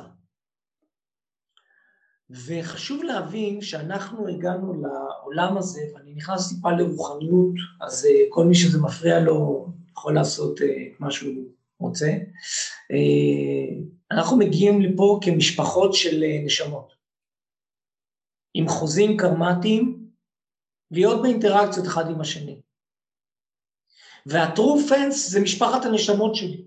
[2.29, 8.81] וחשוב להבין שאנחנו הגענו לעולם הזה, ואני נכנס טיפה לרוחניות, אז אה, כל מי שזה
[8.81, 11.45] מפריע לו יכול לעשות אה, את מה שהוא
[11.79, 12.05] רוצה.
[12.91, 16.93] אה, אנחנו מגיעים לפה כמשפחות של נשמות,
[18.53, 20.09] עם חוזים קרמטיים,
[20.91, 22.61] להיות באינטראקציות אחד עם השני.
[24.25, 26.65] וה-true fence זה משפחת הנשמות שלי,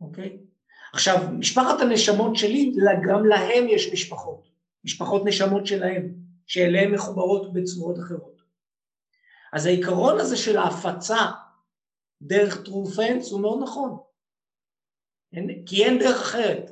[0.00, 0.38] אוקיי?
[0.94, 2.72] עכשיו, משפחת הנשמות שלי,
[3.08, 4.48] גם להם יש משפחות,
[4.84, 6.14] משפחות נשמות שלהם,
[6.46, 8.42] שאליהם מחוברות בצורות אחרות.
[9.52, 11.16] אז העיקרון הזה של ההפצה
[12.22, 12.66] דרך
[12.96, 13.98] fence הוא מאוד נכון,
[15.32, 16.70] אין, כי אין דרך אחרת.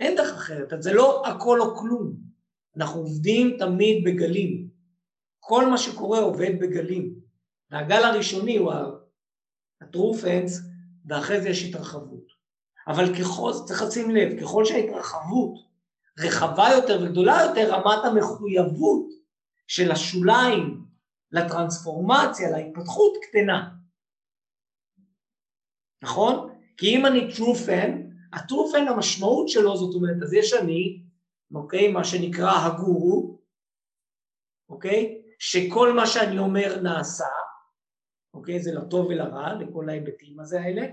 [0.00, 2.16] אין דרך אחרת, אז זה לא הכל או כלום.
[2.76, 4.68] אנחנו עובדים תמיד בגלים.
[5.40, 7.14] כל מה שקורה עובד בגלים.
[7.70, 8.72] והגל הראשוני הוא
[10.16, 10.52] fence,
[11.06, 12.31] ואחרי זה יש התרחבות.
[12.88, 15.72] אבל ככל, צריך לשים לב, ככל שההתרחבות
[16.18, 19.06] רחבה יותר וגדולה יותר, רמת המחויבות
[19.66, 20.84] של השוליים
[21.32, 23.68] לטרנספורמציה, להתפתחות, קטנה.
[26.02, 26.54] נכון?
[26.76, 27.20] כי אם אני
[28.32, 31.02] ה-true fan המשמעות שלו זאת אומרת, אז יש אני,
[31.54, 33.38] אוקיי, מה שנקרא הגורו,
[34.68, 37.24] אוקיי, שכל מה שאני אומר נעשה,
[38.34, 40.86] אוקיי, זה לטוב ולרע, לכל ההיבטים הזה האלה,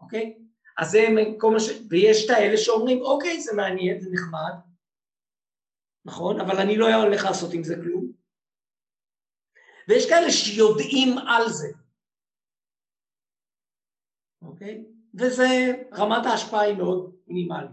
[0.00, 0.38] אוקיי?
[0.80, 1.06] אז זה
[1.38, 1.68] כל מה ש...
[1.90, 4.52] ויש את האלה שאומרים, אוקיי, זה מעניין, זה נחמד,
[6.04, 6.40] נכון?
[6.40, 8.12] אבל אני לא הולך לעשות עם זה כלום.
[9.88, 11.68] ויש כאלה שיודעים על זה,
[14.42, 14.84] אוקיי?
[15.14, 17.70] וזה, רמת ההשפעה היא מאוד מינימלית.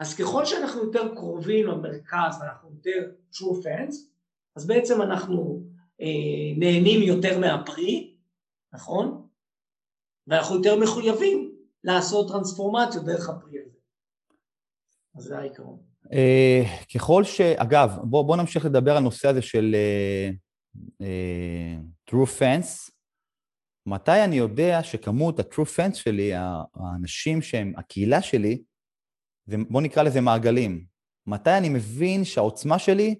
[0.00, 3.94] אז ככל שאנחנו יותר קרובים למרכז ואנחנו יותר true fans,
[4.56, 5.62] אז בעצם אנחנו
[6.00, 6.06] אה,
[6.56, 8.16] נהנים יותר מהפרי,
[8.72, 9.28] נכון?
[10.26, 11.43] ואנחנו יותר מחויבים
[11.84, 13.78] לעשות טרנספורמציות דרך הפרי הזה.
[15.16, 15.78] אז זה העיקרון.
[16.12, 16.62] אה,
[16.94, 17.40] ככל ש...
[17.40, 22.90] אגב, בואו בוא נמשיך לדבר על הנושא הזה של uh, uh, true fans.
[23.86, 26.30] מתי אני יודע שכמות ה-true fans שלי,
[26.74, 28.62] האנשים שהם, הקהילה שלי,
[29.46, 30.84] בואו נקרא לזה מעגלים.
[31.26, 33.14] מתי אני מבין שהעוצמה שלי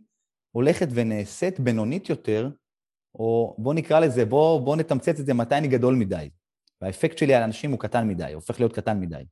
[0.51, 2.51] הולכת ונעשית בינונית יותר,
[3.15, 6.29] או בואו נקרא לזה, בואו בוא נתמצת את זה, מתי אני גדול מדי.
[6.81, 9.25] והאפקט שלי על אנשים הוא קטן מדי, הופך להיות קטן מדי.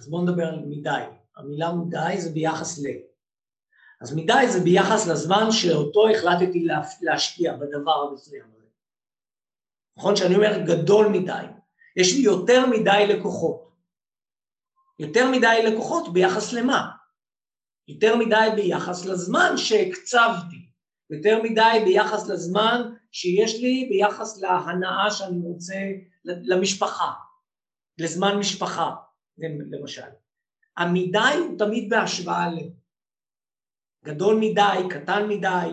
[0.00, 1.02] אז בואו נדבר על מדי.
[1.36, 2.86] המילה מדי זה ביחס ל...
[4.00, 6.66] אז מדי זה ביחס לזמן שאותו החלטתי
[7.02, 8.66] להשקיע בדבר המסוים הזה.
[9.96, 11.44] נכון שאני אומר גדול מדי,
[11.96, 13.66] יש לי יותר מדי לקוחות.
[14.98, 16.90] יותר מדי לקוחות ביחס למה?
[17.88, 20.70] יותר מדי ביחס לזמן שהקצבתי,
[21.10, 25.74] יותר מדי ביחס לזמן שיש לי ביחס להנאה שאני רוצה
[26.26, 27.12] למשפחה,
[27.98, 28.94] לזמן משפחה,
[29.70, 30.10] למשל.
[30.76, 32.58] המדי הוא תמיד בהשוואה ל...
[34.04, 35.70] גדול מדי, קטן מדי,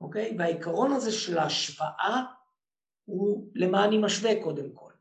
[0.00, 0.36] אוקיי?
[0.38, 2.22] והעיקרון הזה של ההשוואה
[3.04, 4.92] הוא למה אני משווה קודם כל.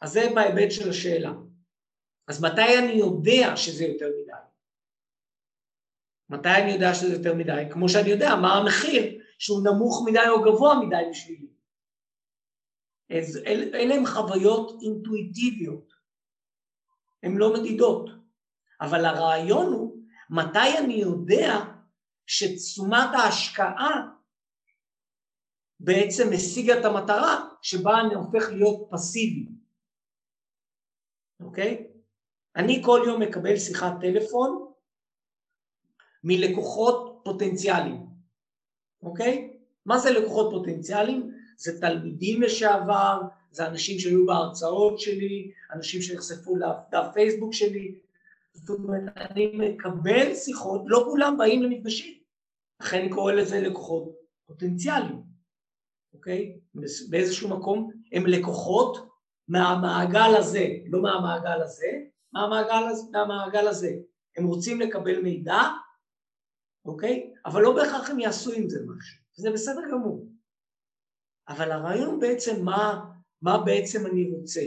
[0.00, 1.32] אז זה בהיבט של השאלה.
[2.28, 4.32] אז מתי אני יודע שזה יותר מדי?
[6.30, 7.62] מתי אני יודע שזה יותר מדי?
[7.70, 11.55] כמו שאני יודע מה המחיר שהוא נמוך מדי או גבוה מדי בשבילי.
[13.10, 15.92] אל, אלה הן חוויות אינטואיטיביות,
[17.22, 18.10] הן לא מדידות.
[18.80, 21.54] אבל הרעיון הוא מתי אני יודע
[22.26, 24.08] שתשומת ההשקעה
[25.80, 29.48] בעצם השיגה את המטרה שבה אני הופך להיות פסיבי,
[31.40, 31.86] אוקיי?
[32.56, 34.72] אני כל יום מקבל שיחת טלפון
[36.24, 38.06] מלקוחות פוטנציאליים,
[39.02, 39.58] אוקיי?
[39.86, 41.35] מה זה לקוחות פוטנציאליים?
[41.56, 47.94] זה תלמידים לשעבר, זה אנשים שהיו בהרצאות שלי, אנשים שנחשפו לדף פייסבוק שלי,
[48.52, 52.14] זאת אומרת, אני מקבל שיחות, לא כולם באים למפגשים,
[52.80, 55.22] לכן אני קורא לזה לקוחות פוטנציאליים,
[56.14, 56.58] אוקיי?
[57.10, 59.08] באיזשהו מקום הם לקוחות
[59.48, 61.86] מהמעגל הזה, לא מהמעגל הזה,
[62.32, 62.82] מהמעגל,
[63.12, 63.96] מהמעגל הזה.
[64.36, 65.60] הם רוצים לקבל מידע,
[66.84, 67.32] אוקיי?
[67.46, 70.26] אבל לא בהכרח הם יעשו עם זה משהו, זה בסדר גמור.
[71.48, 73.04] אבל הרעיון בעצם מה,
[73.42, 74.60] מה בעצם אני רוצה.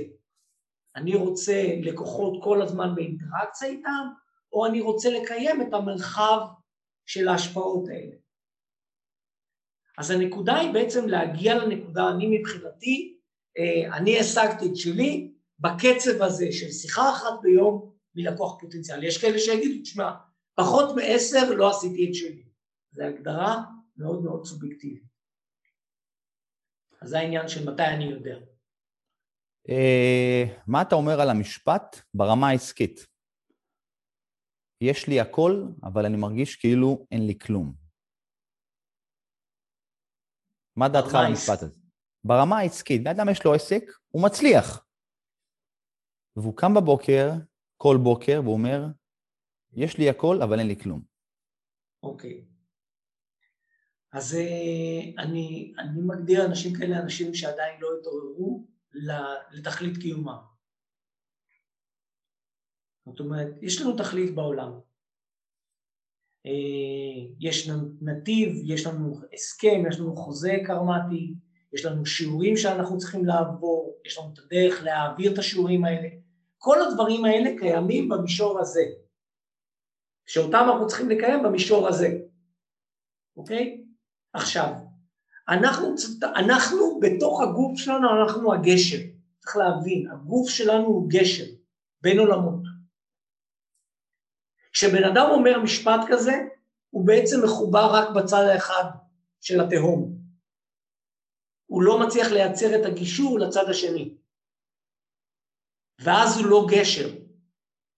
[0.96, 4.08] אני רוצה לקוחות כל הזמן באינטראקציה איתם,
[4.54, 6.40] או אני רוצה לקיים את המרחב
[7.06, 8.16] של ההשפעות האלה.
[9.98, 13.18] אז הנקודה היא בעצם להגיע לנקודה, אני מבחינתי,
[13.58, 19.08] אה, אני השגתי את שלי בקצב הזה של שיחה אחת ביום מלקוח פוטנציאלי.
[19.08, 20.12] יש כאלה שיגידו, תשמע,
[20.56, 22.44] פחות מעשר לא עשיתי את שלי.
[22.92, 23.64] זו הגדרה
[23.98, 25.09] מאוד מאוד סובייקטיבית.
[27.02, 28.38] אז זה העניין של מתי אני יודע.
[29.68, 33.08] Uh, מה אתה אומר על המשפט ברמה העסקית?
[34.82, 37.74] יש לי הכל, אבל אני מרגיש כאילו אין לי כלום.
[40.76, 41.76] מה דעתך על המשפט הזה?
[42.24, 44.86] ברמה העסקית, בן אדם יש לו עסק, הוא מצליח.
[46.36, 47.30] והוא קם בבוקר,
[47.78, 48.86] כל בוקר, והוא אומר,
[49.72, 51.02] יש לי הכל, אבל אין לי כלום.
[52.04, 52.46] אוקיי.
[54.12, 58.66] אז אה, אני, אני מגדיר אנשים כאלה אנשים שעדיין לא התעוררו
[59.52, 60.38] לתכלית קיומם.
[63.06, 64.72] זאת אומרת, יש לנו תכלית בעולם.
[66.46, 71.34] אה, יש לנו נתיב, יש לנו הסכם, יש לנו חוזה קרמטי,
[71.74, 76.08] יש לנו שיעורים שאנחנו צריכים לעבור, יש לנו את הדרך להעביר את השיעורים האלה.
[76.58, 78.84] כל הדברים האלה קיימים במישור הזה,
[80.26, 82.20] שאותם אנחנו צריכים לקיים במישור הזה,
[83.38, 83.79] אוקיי?
[84.34, 84.74] עכשיו,
[85.50, 85.96] אנחנו,
[86.36, 88.98] אנחנו בתוך הגוף שלנו, אנחנו הגשר.
[89.40, 91.46] צריך להבין, הגוף שלנו הוא גשר
[92.02, 92.64] בין עולמות.
[94.74, 96.34] כשבן אדם אומר משפט כזה,
[96.90, 98.84] הוא בעצם מחובר רק בצד האחד
[99.42, 100.20] של התהום.
[101.66, 104.18] הוא לא מצליח לייצר את הגישור לצד השני.
[106.02, 107.10] ואז הוא לא גשר.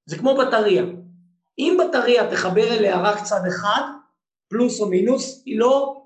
[0.06, 0.84] זה כמו בטריה.
[1.58, 3.82] אם בטריה תחבר אליה רק צד אחד,
[4.48, 6.04] פלוס או מינוס, היא לא,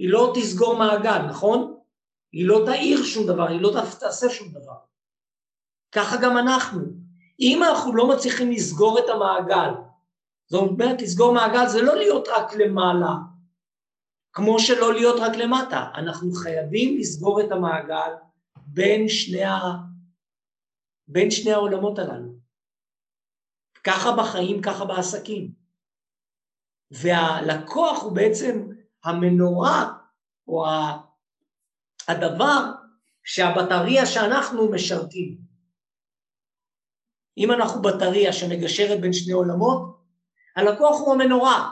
[0.00, 1.78] היא לא תסגור מעגל, נכון?
[2.32, 4.76] היא לא תאיר שום דבר, היא לא תעשה שום דבר.
[5.92, 6.80] ככה גם אנחנו.
[7.40, 9.70] אם אנחנו לא מצליחים לסגור את המעגל,
[10.46, 13.14] זאת אומרת, לסגור מעגל זה לא להיות רק למעלה,
[14.32, 15.90] כמו שלא להיות רק למטה.
[15.94, 18.12] אנחנו חייבים לסגור את המעגל
[18.56, 19.58] בין שני, ה...
[21.08, 22.32] בין שני העולמות הללו.
[23.84, 25.52] ככה בחיים, ככה בעסקים.
[26.90, 29.92] והלקוח הוא בעצם המנורה,
[30.48, 30.66] או
[32.08, 32.72] הדבר
[33.24, 35.38] שהבטריה שאנחנו משרתים.
[37.38, 40.00] אם אנחנו בטריה שמגשרת בין שני עולמות,
[40.56, 41.70] הלקוח הוא המנורה.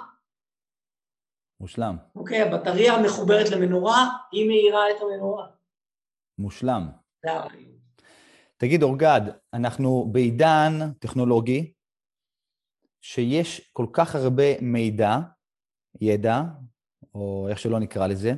[1.60, 1.96] מושלם.
[2.14, 5.46] אוקיי, הבטריה מחוברת למנורה, היא מאירה את המנורה.
[6.38, 6.88] מושלם.
[7.24, 7.78] זה הרעיון.
[8.56, 9.20] תגיד, אורגד,
[9.54, 11.72] אנחנו בעידן טכנולוגי,
[13.00, 15.16] שיש כל כך הרבה מידע,
[16.00, 16.40] ידע,
[17.14, 18.34] או איך שלא נקרא לזה,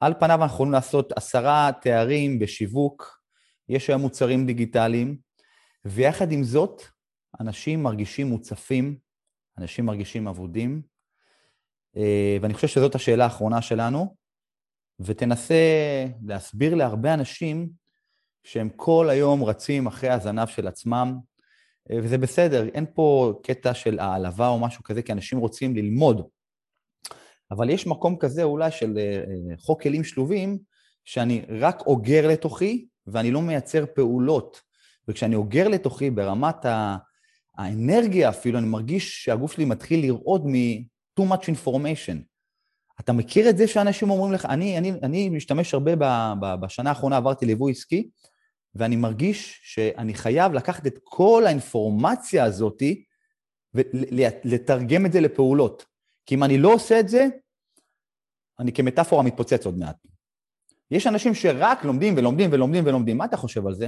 [0.00, 3.20] על פניו אנחנו יכולים לעשות עשרה תארים בשיווק,
[3.68, 5.16] יש היום מוצרים דיגיטליים,
[5.84, 6.82] ויחד עם זאת,
[7.40, 8.98] אנשים מרגישים מוצפים,
[9.58, 10.82] אנשים מרגישים אבודים,
[11.96, 14.16] אה, ואני חושב שזאת השאלה האחרונה שלנו,
[15.00, 15.54] ותנסה
[16.24, 17.68] להסביר להרבה אנשים
[18.44, 21.18] שהם כל היום רצים אחרי הזנב של עצמם,
[21.90, 26.28] אה, וזה בסדר, אין פה קטע של העלבה או משהו כזה, כי אנשים רוצים ללמוד.
[27.50, 29.22] אבל יש מקום כזה אולי של אה,
[29.58, 30.58] חוק כלים שלובים,
[31.04, 34.60] שאני רק אוגר לתוכי ואני לא מייצר פעולות.
[35.08, 36.66] וכשאני אוגר לתוכי ברמת
[37.58, 42.16] האנרגיה אפילו, אני מרגיש שהגוף שלי מתחיל לרעוד מ-too much information.
[43.00, 46.90] אתה מכיר את זה שאנשים אומרים לך, אני, אני, אני משתמש הרבה ב, ב, בשנה
[46.90, 48.08] האחרונה, עברתי ליווי עסקי,
[48.74, 52.82] ואני מרגיש שאני חייב לקחת את כל האינפורמציה הזאת
[53.74, 55.84] ולתרגם את זה לפעולות.
[56.26, 57.26] כי אם אני לא עושה את זה,
[58.58, 59.96] אני כמטאפורה מתפוצץ עוד מעט.
[60.90, 63.86] יש אנשים שרק לומדים ולומדים ולומדים ולומדים, מה אתה חושב על זה?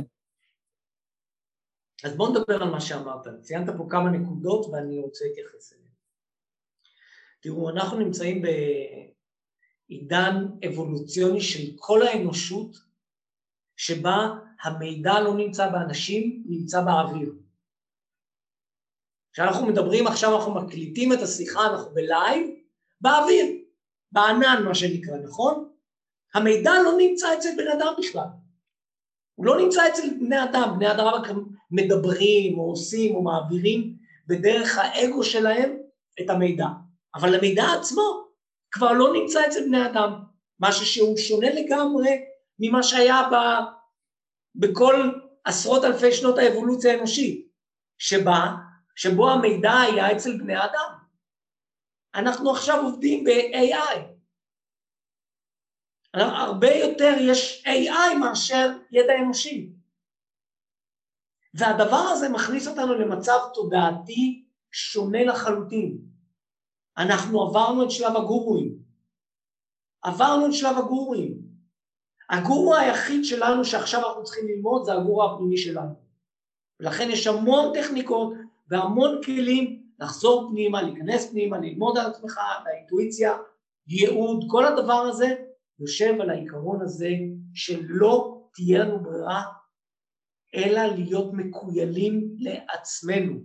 [2.04, 3.26] אז בוא נדבר על מה שאמרת.
[3.42, 5.88] ציינת פה כמה נקודות ואני רוצה להתייחס אליהן.
[7.40, 8.42] תראו, אנחנו נמצאים
[9.88, 10.34] בעידן
[10.68, 12.76] אבולוציוני של כל האנושות,
[13.76, 14.28] שבה
[14.62, 17.34] המידע לא נמצא באנשים, נמצא באוויר.
[19.38, 22.46] כשאנחנו מדברים עכשיו, אנחנו מקליטים את השיחה, אנחנו בלייב,
[23.00, 23.46] באוויר,
[24.12, 25.68] בענן מה שנקרא, נכון?
[26.34, 28.26] המידע לא נמצא אצל בן אדם בכלל.
[29.34, 31.28] הוא לא נמצא אצל בני אדם, בני אדם רק
[31.70, 35.78] מדברים או עושים או מעבירים בדרך האגו שלהם
[36.20, 36.66] את המידע.
[37.14, 38.28] אבל המידע עצמו
[38.70, 40.12] כבר לא נמצא אצל בני אדם,
[40.60, 42.24] משהו שהוא שונה לגמרי
[42.58, 43.34] ממה שהיה ב,
[44.54, 45.10] בכל
[45.44, 47.48] עשרות אלפי שנות האבולוציה האנושית,
[47.98, 48.67] שבה,
[48.98, 50.92] שבו המידע היה אצל בני אדם.
[52.14, 53.98] אנחנו עכשיו עובדים ב-AI.
[56.14, 59.72] הרבה יותר יש AI מאשר ידע אנושי.
[61.54, 65.98] והדבר הזה מכניס אותנו למצב תודעתי שונה לחלוטין.
[66.98, 68.78] אנחנו עברנו את שלב הגורואים.
[70.02, 71.38] עברנו את שלב הגורואים.
[72.30, 75.94] הגורו היחיד שלנו שעכשיו אנחנו צריכים ללמוד זה הגורו הפנימי שלנו.
[76.80, 78.32] ולכן יש המון טכניקות
[78.70, 83.36] והמון כלים לחזור פנימה, להיכנס פנימה, ללמוד על עצמך, על האינטואיציה,
[83.88, 85.34] ייעוד, כל הדבר הזה
[85.80, 87.10] יושב על העיקרון הזה
[87.54, 89.42] שלא תהיה לנו ברירה
[90.54, 93.40] אלא להיות מקוילים לעצמנו.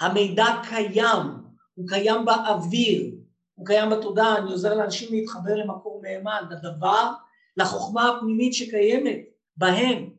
[0.00, 1.26] המידע קיים,
[1.74, 3.14] הוא קיים באוויר,
[3.54, 7.12] הוא קיים בתודעה, אני עוזר לאנשים להתחבר למקור מהימן, לדבר,
[7.56, 9.18] לחוכמה הפנימית שקיימת
[9.56, 10.17] בהם.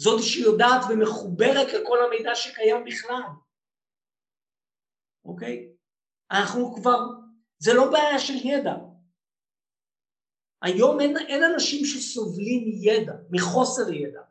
[0.00, 3.22] זאת שיודעת ומחוברת לכל המידע שקיים בכלל.
[5.24, 5.72] אוקיי?
[6.30, 6.98] אנחנו כבר,
[7.58, 8.74] זה לא בעיה של ידע,
[10.62, 14.22] היום אין, אין אנשים שסובלים מידע, מחוסר ידע.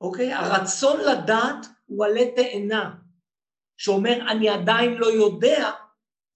[0.00, 0.32] אוקיי?
[0.32, 2.96] הרצון לדעת הוא עלה תאנה,
[3.76, 5.70] שאומר אני עדיין לא יודע,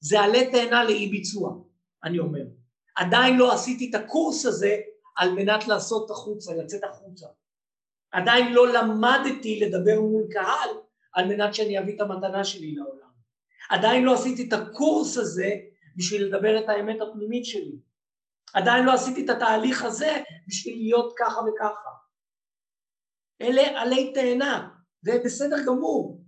[0.01, 1.55] זה עלה תאנה לאי ביצוע,
[2.05, 2.45] אני אומר.
[2.97, 4.77] עדיין לא עשיתי את הקורס הזה
[5.17, 7.27] על מנת לעשות החוצה, לצאת החוצה.
[8.15, 10.69] עדיין לא למדתי לדבר מול קהל
[11.13, 13.09] על מנת שאני אביא את המתנה שלי לעולם.
[13.71, 15.51] עדיין לא עשיתי את הקורס הזה
[15.97, 17.79] בשביל לדבר את האמת הפנימית שלי.
[18.55, 21.91] עדיין לא עשיתי את התהליך הזה בשביל להיות ככה וככה.
[23.41, 24.69] אלה עלי תאנה,
[25.01, 26.25] זה בסדר גמור,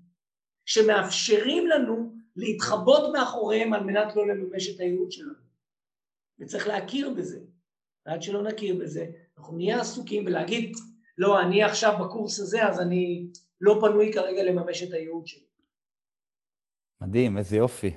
[0.64, 5.46] שמאפשרים לנו להתחבות מאחוריהם על מנת לא לממש את הייעוד שלנו.
[6.40, 7.40] וצריך להכיר בזה.
[8.06, 9.06] ועד שלא נכיר בזה,
[9.38, 10.76] אנחנו נהיה עסוקים ולהגיד,
[11.18, 13.26] לא, אני עכשיו בקורס הזה, אז אני
[13.60, 15.46] לא פנוי כרגע לממש את הייעוד שלי.
[17.00, 17.96] מדהים, איזה יופי.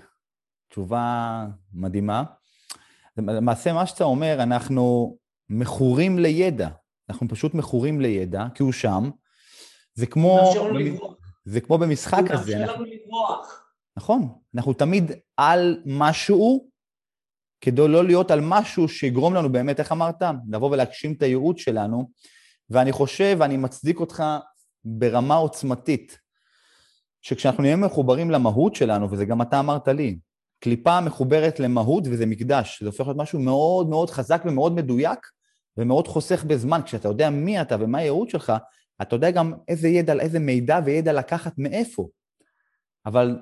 [0.69, 2.23] תשובה מדהימה.
[3.17, 5.17] למעשה, מה שאתה אומר, אנחנו
[5.49, 6.69] מכורים לידע.
[7.09, 9.09] אנחנו פשוט מכורים לידע, כי הוא שם.
[9.93, 10.53] זה כמו...
[11.45, 12.51] זה כמו במשחק הזה.
[12.51, 13.63] הוא מאפשר לנו לברוח.
[13.97, 14.27] נכון.
[14.55, 16.69] אנחנו תמיד על משהו,
[17.61, 20.21] כדי לא להיות על משהו שיגרום לנו באמת, איך אמרת?
[20.49, 22.11] לבוא ולהגשים את הייעוד שלנו.
[22.69, 24.23] ואני חושב, ואני מצדיק אותך
[24.83, 26.19] ברמה עוצמתית,
[27.21, 30.19] שכשאנחנו נהיה מחוברים למהות שלנו, וזה גם אתה אמרת לי,
[30.59, 35.19] קליפה מחוברת למהות וזה מקדש, זה הופך להיות משהו מאוד מאוד חזק ומאוד מדויק
[35.77, 36.81] ומאוד חוסך בזמן.
[36.85, 38.53] כשאתה יודע מי אתה ומה הייעוד שלך,
[39.01, 42.07] אתה יודע גם איזה ידע, איזה מידע וידע לקחת מאיפה.
[43.05, 43.39] אבל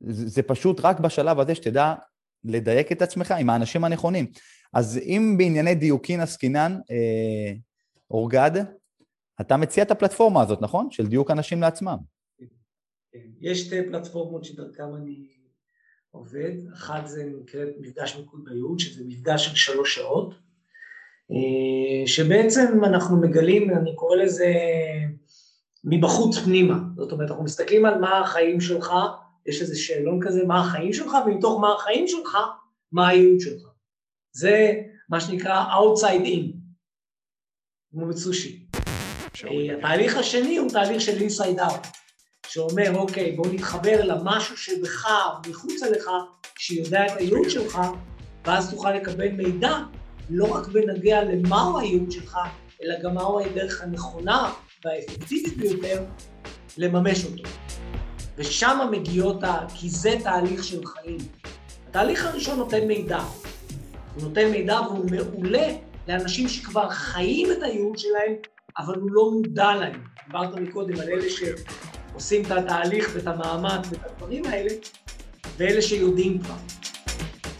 [0.00, 1.94] זה, זה פשוט רק בשלב הזה שתדע
[2.44, 4.26] לדייק את עצמך עם האנשים הנכונים.
[4.72, 7.52] אז אם בענייני דיוקין עסקינן, אה,
[8.12, 8.50] אורגד,
[9.40, 10.90] אתה מציע את הפלטפורמה הזאת, נכון?
[10.90, 11.96] של דיוק אנשים לעצמם.
[13.12, 13.18] כן.
[13.40, 15.28] יש שתי פלטפורמות שדרכם אני
[16.10, 20.34] עובד, אחת זה נקראת מפגש מיקוד בייעוד, שזה מפגש של שלוש שעות,
[21.30, 24.52] אה, שבעצם אנחנו מגלים, אני קורא לזה
[25.84, 28.92] מבחוץ פנימה, זאת אומרת אנחנו מסתכלים על מה החיים שלך,
[29.46, 32.36] יש איזה שאלון כזה, מה החיים שלך, ומתוך מה החיים שלך,
[32.92, 33.62] מה הייעוד שלך.
[34.32, 34.72] זה
[35.08, 36.61] מה שנקרא outside in,
[37.92, 38.62] כמו בסושי.
[39.44, 41.86] אה, התהליך השני הוא תהליך של inside out.
[42.48, 45.08] שאומר, אוקיי, בוא נתחבר למשהו שבך,
[45.48, 46.10] מחוצה לך,
[46.58, 47.78] שיודע את הייעוד שלך,
[48.46, 49.78] ואז תוכל לקבל מידע,
[50.30, 52.38] לא רק בנגיע למהו הייעוד שלך,
[52.82, 54.52] אלא גם מהו הדרך הנכונה
[54.84, 56.04] והאפקטיבית ביותר
[56.78, 57.48] לממש אותו.
[58.36, 59.66] ושם מגיעות ה...
[59.74, 61.18] כי זה תהליך של חיים.
[61.88, 63.20] התהליך הראשון נותן מידע.
[64.14, 65.68] הוא נותן מידע והוא מעולה
[66.08, 68.34] לאנשים שכבר חיים את הייעוד שלהם,
[68.78, 70.04] אבל הוא לא מודע להם.
[70.26, 71.42] דיברת מקודם על אלה ש...
[72.14, 74.70] עושים את התהליך ואת המאמץ ואת הדברים האלה,
[75.56, 76.54] ואלה שיודעים כבר.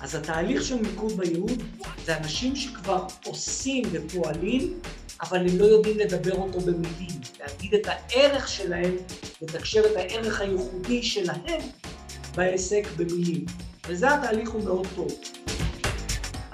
[0.01, 1.63] אז התהליך של מיקוד בייעוד
[2.05, 4.81] זה אנשים שכבר עושים ופועלים,
[5.23, 8.95] אבל הם לא יודעים לדבר אותו במילים, להגיד את הערך שלהם,
[9.43, 11.61] לתקשר את הערך הייחודי שלהם
[12.35, 13.45] בעסק במילים.
[13.89, 15.21] וזה התהליך הוא מאוד טוב.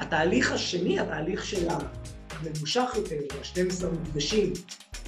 [0.09, 4.53] התהליך השני, התהליך של הממושך יותר, ה-12 מפגשים,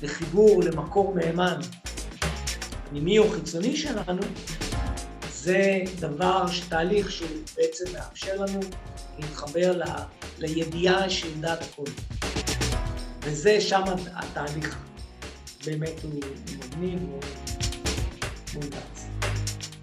[0.02, 1.60] לחיבור למקור מהימן,
[2.88, 4.22] פנימי או חיצוני שלנו,
[5.32, 8.60] זה דבר, תהליך שבעצם מאפשר לנו
[9.18, 9.82] להתחבר ל,
[10.38, 11.90] לידיעה שיודעת הכל.
[13.22, 13.82] וזה שם
[14.14, 14.78] התהליך.
[15.66, 17.20] באמת הוא מגניב, הוא
[18.54, 18.99] מומלץ.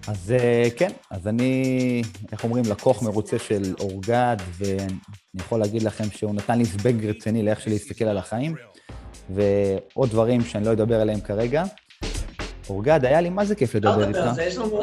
[0.07, 2.01] אז אה, כן, אז אני,
[2.31, 4.87] איך אומרים, לקוח מרוצה של אורגד, ואני
[5.35, 8.55] יכול להגיד לכם שהוא נתן לי זבג רציני לאיך שלי להסתכל על החיים,
[9.29, 11.63] ועוד דברים שאני לא אדבר עליהם כרגע.
[12.69, 14.19] אורגד, היה לי מה זה כיף לדבר איתך.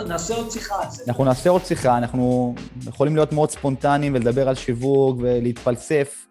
[0.09, 0.75] נעשה עוד שיחה.
[1.09, 2.55] אנחנו נעשה עוד שיחה, אנחנו
[2.87, 6.27] יכולים להיות מאוד ספונטניים ולדבר על שיווק ולהתפלסף,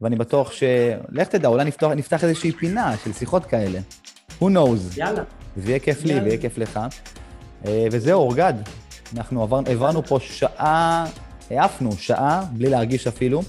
[0.00, 0.62] ואני בטוח ש...
[1.08, 3.78] לך תדע, אולי נפתח, נפתח איזושהי פינה של שיחות כאלה.
[4.40, 4.96] who knows.
[4.96, 5.22] יאללה.
[5.56, 6.80] זה יהיה כיף לי ויהיה כיף לך.
[7.66, 8.54] אה, וזהו, אורגד.
[9.16, 11.06] אנחנו עברנו פה שעה,
[11.50, 13.42] העפנו שעה, בלי להרגיש אפילו.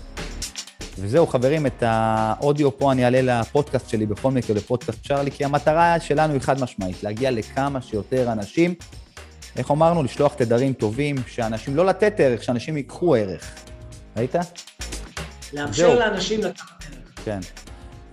[1.00, 6.00] וזהו, חברים, את האודיו פה אני אעלה לפודקאסט שלי בכל מקרה, לפודקאסט צ'רלי, כי המטרה
[6.00, 8.74] שלנו היא חד משמעית, להגיע לכמה שיותר אנשים.
[9.58, 10.04] איך אמרנו?
[10.04, 13.56] לשלוח תדרים טובים, שאנשים, לא לתת ערך, שאנשים ייקחו ערך.
[14.18, 14.36] ראית?
[15.54, 16.00] לאפשר זהו.
[16.00, 17.26] לאנשים לקחת ערך.
[17.26, 17.40] כן.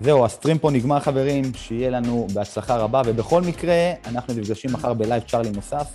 [0.03, 5.22] זהו, הסטרים פה נגמר, חברים, שיהיה לנו בהצלחה רבה, ובכל מקרה, אנחנו נפגשים מחר בלייב
[5.22, 5.88] צ'רלי נוסף.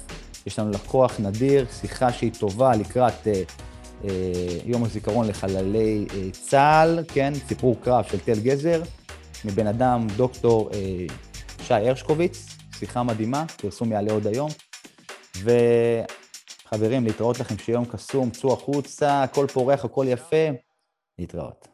[0.45, 3.13] יש לנו לקוח נדיר, שיחה שהיא טובה לקראת...
[3.23, 3.67] Uh,
[4.03, 8.81] אה, יום הזיכרון לחללי אה, צה"ל, כן, סיפור קרב של תל גזר,
[9.45, 11.05] מבן אדם, דוקטור אה,
[11.63, 12.47] שי הרשקוביץ,
[12.79, 14.49] שיחה מדהימה, פרסום יעלה עוד היום.
[15.35, 20.47] וחברים, להתראות לכם שיום קסום, צאו החוצה, הכל פורח, הכל יפה,
[21.19, 21.65] להתראות.